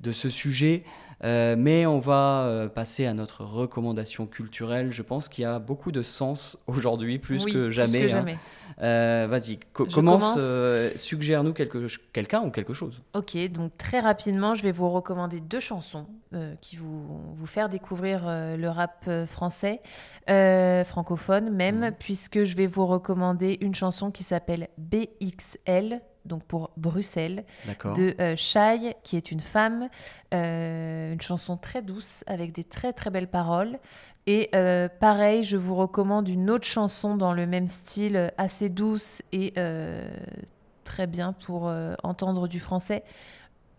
de 0.00 0.12
ce 0.12 0.30
sujet. 0.30 0.84
Euh, 1.24 1.56
mais 1.58 1.86
on 1.86 1.98
va 1.98 2.44
euh, 2.44 2.68
passer 2.68 3.06
à 3.06 3.14
notre 3.14 3.44
recommandation 3.44 4.26
culturelle. 4.26 4.92
Je 4.92 5.02
pense 5.02 5.28
qu'il 5.28 5.42
y 5.42 5.46
a 5.46 5.58
beaucoup 5.58 5.90
de 5.92 6.02
sens 6.02 6.58
aujourd'hui, 6.66 7.18
plus, 7.18 7.44
que 7.44 7.70
jamais. 7.70 8.00
Plus 8.00 8.08
que 8.08 8.16
hein. 8.16 8.18
jamais. 8.18 8.38
Euh, 8.80 9.26
vas-y, 9.28 9.58
commence, 9.72 10.38
suggère-nous 10.96 11.52
quelqu'un 11.52 12.42
ou 12.42 12.50
quelque 12.50 12.74
chose. 12.74 13.02
Ok, 13.14 13.36
donc 13.50 13.76
très 13.76 14.00
rapidement, 14.00 14.54
je 14.54 14.62
vais 14.62 14.72
vous 14.72 14.90
recommander 14.90 15.40
deux 15.40 15.60
chansons 15.60 16.06
qui 16.60 16.76
vont 16.76 17.34
vous 17.34 17.46
faire 17.46 17.70
découvrir 17.70 18.22
le 18.26 18.68
rap 18.68 19.08
français, 19.26 19.80
francophone 20.84 21.50
même, 21.50 21.80
mhm. 21.80 21.92
puisque 21.98 22.44
je 22.44 22.54
vais 22.54 22.66
vous 22.66 22.86
recommander 22.86 23.58
une 23.60 23.74
chanson 23.74 24.10
qui 24.10 24.22
s'appelle 24.22 24.68
BXL 24.78 26.00
donc 26.28 26.44
pour 26.44 26.70
Bruxelles, 26.76 27.44
de 27.66 28.14
euh, 28.20 28.36
Shai, 28.36 28.94
qui 29.02 29.16
est 29.16 29.32
une 29.32 29.40
femme. 29.40 29.88
Euh, 30.34 31.12
une 31.12 31.20
chanson 31.20 31.56
très 31.56 31.82
douce 31.82 32.22
avec 32.26 32.52
des 32.52 32.64
très 32.64 32.92
très 32.92 33.10
belles 33.10 33.28
paroles. 33.28 33.78
Et 34.26 34.50
euh, 34.54 34.88
pareil, 34.88 35.42
je 35.42 35.56
vous 35.56 35.74
recommande 35.74 36.28
une 36.28 36.50
autre 36.50 36.66
chanson 36.66 37.16
dans 37.16 37.32
le 37.32 37.46
même 37.46 37.66
style, 37.66 38.32
assez 38.36 38.68
douce 38.68 39.22
et 39.32 39.54
très 40.84 41.06
bien 41.06 41.32
pour 41.32 41.72
entendre 42.02 42.48
du 42.48 42.60
français 42.60 43.04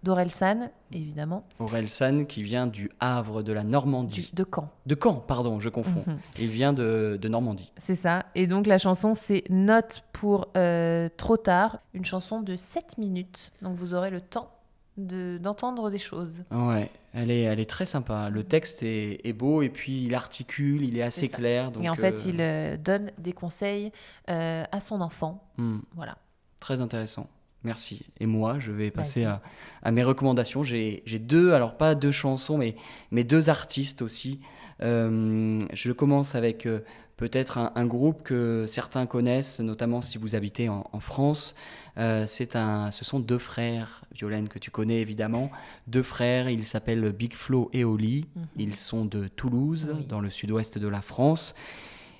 d'Orelsan, 0.03 0.69
évidemment. 0.91 1.45
Orelsan 1.59 2.25
qui 2.25 2.43
vient 2.43 2.67
du 2.67 2.89
Havre, 2.99 3.43
de 3.43 3.51
la 3.51 3.63
Normandie. 3.63 4.31
de 4.33 4.45
Caen. 4.49 4.69
De 4.85 4.97
Caen, 5.01 5.15
pardon, 5.15 5.59
je 5.59 5.69
confonds. 5.69 6.03
Mhm. 6.07 6.17
Il 6.39 6.47
vient 6.47 6.73
de, 6.73 7.19
Normandie. 7.29 7.71
C'est 7.77 7.95
ça. 7.95 8.25
Et 8.33 8.47
donc 8.47 8.65
la 8.65 8.77
chanson, 8.77 9.13
c'est 9.13 9.43
Note 9.49 10.03
pour 10.13 10.47
euh, 10.57 11.09
Trop 11.17 11.37
tard, 11.37 11.79
une 11.93 12.05
chanson 12.05 12.41
de 12.41 12.55
7 12.55 12.97
minutes. 12.97 13.51
Donc 13.61 13.75
vous 13.75 13.93
aurez 13.93 14.09
le 14.09 14.21
temps 14.21 14.51
d'entendre 14.97 15.89
des 15.89 15.97
choses. 15.97 16.43
Ouais, 16.51 16.89
elle 17.13 17.31
est, 17.31 17.43
elle 17.43 17.59
est 17.59 17.69
très 17.69 17.85
sympa. 17.85 18.29
Le 18.29 18.43
texte 18.43 18.83
est, 18.83 19.33
beau 19.33 19.61
et 19.61 19.69
puis 19.69 20.05
il 20.05 20.13
articule, 20.13 20.83
il 20.83 20.97
est 20.97 21.03
assez 21.03 21.29
clair. 21.29 21.71
Donc, 21.71 21.85
et 21.85 21.89
en 21.89 21.95
fait, 21.95 22.15
euh, 22.15 22.29
il 22.29 22.41
euh, 22.41 22.77
donne 22.77 23.11
des 23.17 23.31
conseils 23.31 23.91
à 24.27 24.81
son 24.81 25.01
enfant. 25.01 25.43
Hmm. 25.57 25.79
Voilà. 25.95 26.17
Très 26.59 26.81
intéressant. 26.81 27.27
Merci. 27.63 28.05
Et 28.19 28.25
moi, 28.25 28.57
je 28.59 28.71
vais 28.71 28.89
passer 28.89 29.25
à, 29.25 29.91
mes 29.91 30.03
recommandations. 30.03 30.63
J'ai 30.63 31.01
deux, 31.19 31.53
alors 31.53 31.77
pas 31.77 31.95
deux 31.95 32.11
chansons, 32.11 32.57
mais, 32.57 32.75
mais 33.11 33.23
deux 33.23 33.49
artistes 33.49 34.01
aussi. 34.01 34.39
Euh, 34.81 35.59
je 35.73 35.91
commence 35.91 36.35
avec 36.35 36.65
euh, 36.65 36.79
peut-être 37.17 37.57
un, 37.57 37.85
groupe 37.85 38.23
que 38.23 38.65
certains 38.65 39.05
connaissent, 39.05 39.59
notamment 39.59 40.01
si 40.01 40.17
vous 40.17 40.35
habitez 40.35 40.69
en, 40.69 40.99
France. 40.99 41.53
Euh, 41.97 42.25
un, 42.53 42.91
ce 42.91 43.03
sont 43.03 43.19
deux 43.19 43.39
frères, 43.39 44.05
Violaine, 44.15 44.47
que 44.47 44.57
tu 44.57 44.71
connais 44.71 45.01
évidemment. 45.01 45.51
Deux 45.87 46.03
frères, 46.03 46.49
ils 46.49 46.65
s'appellent 46.65 47.11
Big 47.11 47.33
Flo 47.33 47.69
et 47.73 47.83
Oli. 47.83 48.25
Mhm. 48.35 48.47
Ils 48.55 48.75
sont 48.75 49.03
de 49.03 49.27
Toulouse, 49.27 49.93
dans 50.07 50.21
le 50.21 50.29
sud-ouest 50.29 50.77
de 50.77 50.87
la 50.87 51.01
France. 51.01 51.55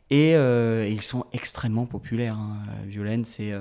Et 0.10 0.34
ils 0.34 1.02
sont 1.04 1.26
extrêmement 1.32 1.86
populaires. 1.86 2.36
Hein. 2.36 2.58
Violaine, 2.88 3.26
c'est 3.26 3.54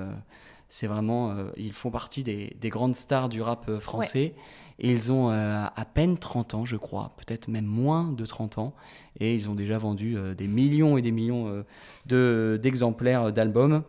c'est 0.68 0.86
vraiment, 0.86 1.30
euh, 1.30 1.50
ils 1.56 1.72
font 1.72 1.90
partie 1.90 2.22
des, 2.22 2.56
grandes 2.64 2.96
stars 2.96 3.28
du 3.28 3.40
rap 3.40 3.68
euh, 3.68 3.80
français. 3.80 4.34
Et 4.80 4.92
ils 4.92 5.12
ont 5.12 5.30
euh, 5.30 5.64
à 5.74 5.84
peine 5.84 6.18
30 6.18 6.54
ans, 6.54 6.64
je 6.64 6.76
crois, 6.76 7.12
peut-être 7.16 7.48
même 7.48 7.64
moins 7.64 8.12
de 8.12 8.24
30 8.24 8.58
ans. 8.58 8.74
Et 9.18 9.34
ils 9.34 9.48
ont 9.48 9.54
déjà 9.54 9.76
vendu 9.76 10.16
des 10.36 10.46
millions 10.46 10.96
et 10.96 11.02
des 11.02 11.10
millions 11.10 11.64
d'exemplaires 12.06 13.32
d'albums. 13.32 13.82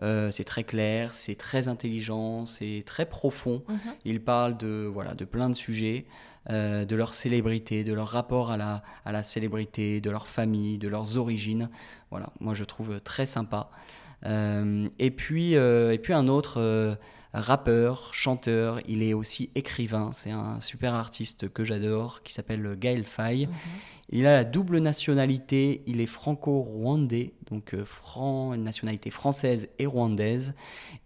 c'est 0.00 0.44
très 0.44 0.62
clair, 0.62 1.12
c'est 1.14 1.34
très 1.34 1.66
intelligent, 1.66 2.46
c'est 2.46 2.84
très 2.86 3.06
profond. 3.06 3.64
Mhm. 3.68 3.78
Ils 4.04 4.22
parlent 4.22 4.56
de, 4.56 4.88
voilà, 4.92 5.16
de 5.16 5.24
plein 5.24 5.50
de 5.50 5.56
sujets, 5.56 6.06
de 6.48 6.94
leur 6.94 7.12
célébrité, 7.12 7.82
de 7.82 7.92
leur 7.92 8.06
rapport 8.06 8.52
à 8.52 8.56
la, 8.56 8.84
à 9.04 9.10
la 9.10 9.24
célébrité, 9.24 10.00
de 10.00 10.10
leur 10.10 10.28
famille, 10.28 10.78
de 10.78 10.86
leurs 10.86 11.16
origines. 11.16 11.70
Voilà, 12.12 12.30
moi 12.38 12.54
je 12.54 12.62
trouve 12.62 13.00
très 13.00 13.26
sympa. 13.26 13.68
Euh, 14.24 14.88
et, 14.98 15.10
puis, 15.10 15.56
euh, 15.56 15.92
et 15.92 15.98
puis 15.98 16.12
un 16.12 16.28
autre 16.28 16.60
euh, 16.60 16.94
rappeur, 17.34 18.12
chanteur, 18.14 18.80
il 18.88 19.02
est 19.02 19.14
aussi 19.14 19.50
écrivain, 19.54 20.10
c'est 20.12 20.30
un 20.30 20.60
super 20.60 20.94
artiste 20.94 21.48
que 21.48 21.64
j'adore 21.64 22.22
qui 22.22 22.32
s'appelle 22.32 22.76
Gaël 22.78 23.04
Faye. 23.04 23.46
Mhm. 23.46 23.52
Il 24.10 24.26
a 24.26 24.36
la 24.36 24.44
double 24.44 24.78
nationalité, 24.78 25.82
il 25.86 26.00
est 26.00 26.06
franco-rwandais, 26.06 27.34
donc 27.50 27.74
franc, 27.84 28.56
nationalité 28.56 29.10
française 29.10 29.68
et 29.80 29.86
rwandaise. 29.86 30.54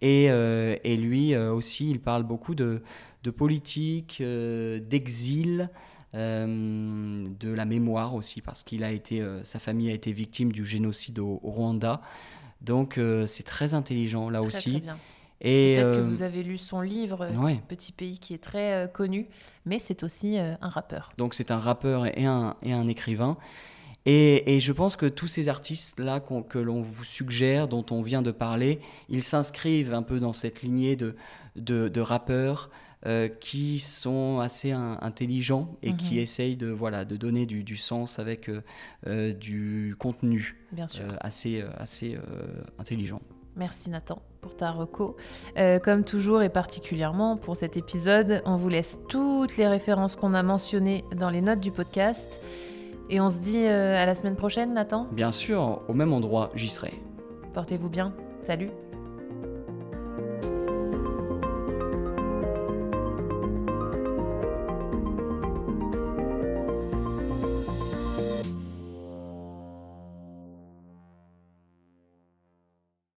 Et, 0.03 0.25
et 0.25 0.97
lui 0.97 1.35
aussi, 1.35 1.89
il 1.89 1.99
parle 1.99 2.21
beaucoup 2.21 2.53
de, 2.53 2.83
de 3.23 3.31
politique, 3.31 4.21
d'exil. 4.21 5.71
de 6.13 7.49
la 7.49 7.65
mémoire 7.65 8.13
aussi 8.13 8.39
parce 8.41 8.61
qu'il 8.61 8.83
a 8.83 8.91
été 8.91 9.25
sa 9.41 9.57
famille 9.57 9.89
a 9.89 9.93
été 9.95 10.11
victime 10.11 10.51
du 10.51 10.63
génocide 10.63 11.17
au 11.17 11.39
Rwanda 11.41 12.01
donc 12.61 12.97
euh, 12.97 13.25
c'est 13.27 13.43
très 13.43 13.73
intelligent 13.73 14.29
là 14.29 14.41
aussi. 14.41 14.71
Très 14.71 14.81
bien. 14.81 14.97
Et 15.43 15.73
peut-être 15.75 15.93
que 15.93 15.99
euh, 15.99 16.03
vous 16.03 16.21
avez 16.21 16.43
lu 16.43 16.59
son 16.59 16.81
livre 16.81 17.27
Petit 17.67 17.91
pays 17.91 18.19
qui 18.19 18.35
est 18.35 18.43
très 18.43 18.73
euh, 18.73 18.87
connu, 18.87 19.27
mais 19.65 19.79
c'est 19.79 20.03
aussi 20.03 20.37
un 20.37 20.69
rappeur. 20.69 21.13
Donc 21.17 21.33
c'est 21.33 21.49
un 21.49 21.57
rappeur 21.57 22.05
et 22.05 22.25
un, 22.25 22.55
et 22.61 22.73
un 22.73 22.87
écrivain. 22.87 23.37
Et, 24.05 24.55
et, 24.55 24.59
je 24.59 24.71
pense 24.71 24.95
que 24.95 25.05
tous 25.05 25.27
ces 25.27 25.47
artistes-là 25.47 26.19
que 26.19 26.57
l'on 26.57 26.81
vous 26.81 27.03
suggère, 27.03 27.67
dont 27.67 27.85
on 27.91 28.01
vient 28.01 28.23
de 28.23 28.31
parler, 28.31 28.79
ils 29.09 29.21
s'inscrivent 29.21 29.93
un 29.93 30.01
peu 30.01 30.19
dans 30.19 30.33
cette 30.33 30.63
lignée 30.63 30.95
de, 30.95 31.15
de, 31.55 31.87
de 31.87 32.01
rappeurs 32.01 32.71
euh, 33.07 33.27
qui 33.27 33.79
sont 33.79 34.39
assez 34.41 34.71
intelligents 34.71 35.75
et 35.81 35.93
qui 35.93 36.15
mhm. 36.15 36.21
essayent 36.21 36.55
de, 36.55 36.67
voilà, 36.67 37.03
de 37.03 37.17
donner 37.17 37.47
du, 37.47 37.63
du 37.63 37.75
sens 37.75 38.19
avec 38.19 38.47
euh, 38.47 38.61
euh, 39.07 39.33
du 39.33 39.95
contenu 39.97 40.59
assez, 41.19 41.63
assez 41.77 42.15
intelligent. 42.77 43.19
Merci 43.55 43.89
Nathan 43.89 44.21
pour 44.39 44.55
ta 44.55 44.71
reco. 44.71 45.17
comme 45.83 46.03
toujours 46.03 46.43
et 46.43 46.49
particulièrement 46.49 47.37
pour 47.37 47.55
cet 47.55 47.75
épisode, 47.75 48.43
on 48.45 48.55
vous 48.55 48.69
laisse 48.69 48.99
toutes 49.09 49.57
les 49.57 49.67
références 49.67 50.15
qu'on 50.15 50.33
a 50.33 50.43
mentionnées 50.43 51.03
dans 51.15 51.29
les 51.29 51.41
notes 51.41 51.59
du 51.59 51.71
podcast. 51.71 52.39
Et 53.09 53.19
on 53.19 53.29
se 53.29 53.41
dit 53.41 53.65
à 53.65 54.05
la 54.05 54.15
semaine 54.15 54.35
prochaine, 54.35 54.73
Nathan? 54.73 55.07
Bien 55.11 55.31
sûr, 55.31 55.81
au 55.87 55.93
même 55.93 56.13
endroit, 56.13 56.51
j'y 56.55 56.69
serai. 56.69 56.93
Portez-vous 57.53 57.89
bien. 57.89 58.13
Salut 58.43 58.69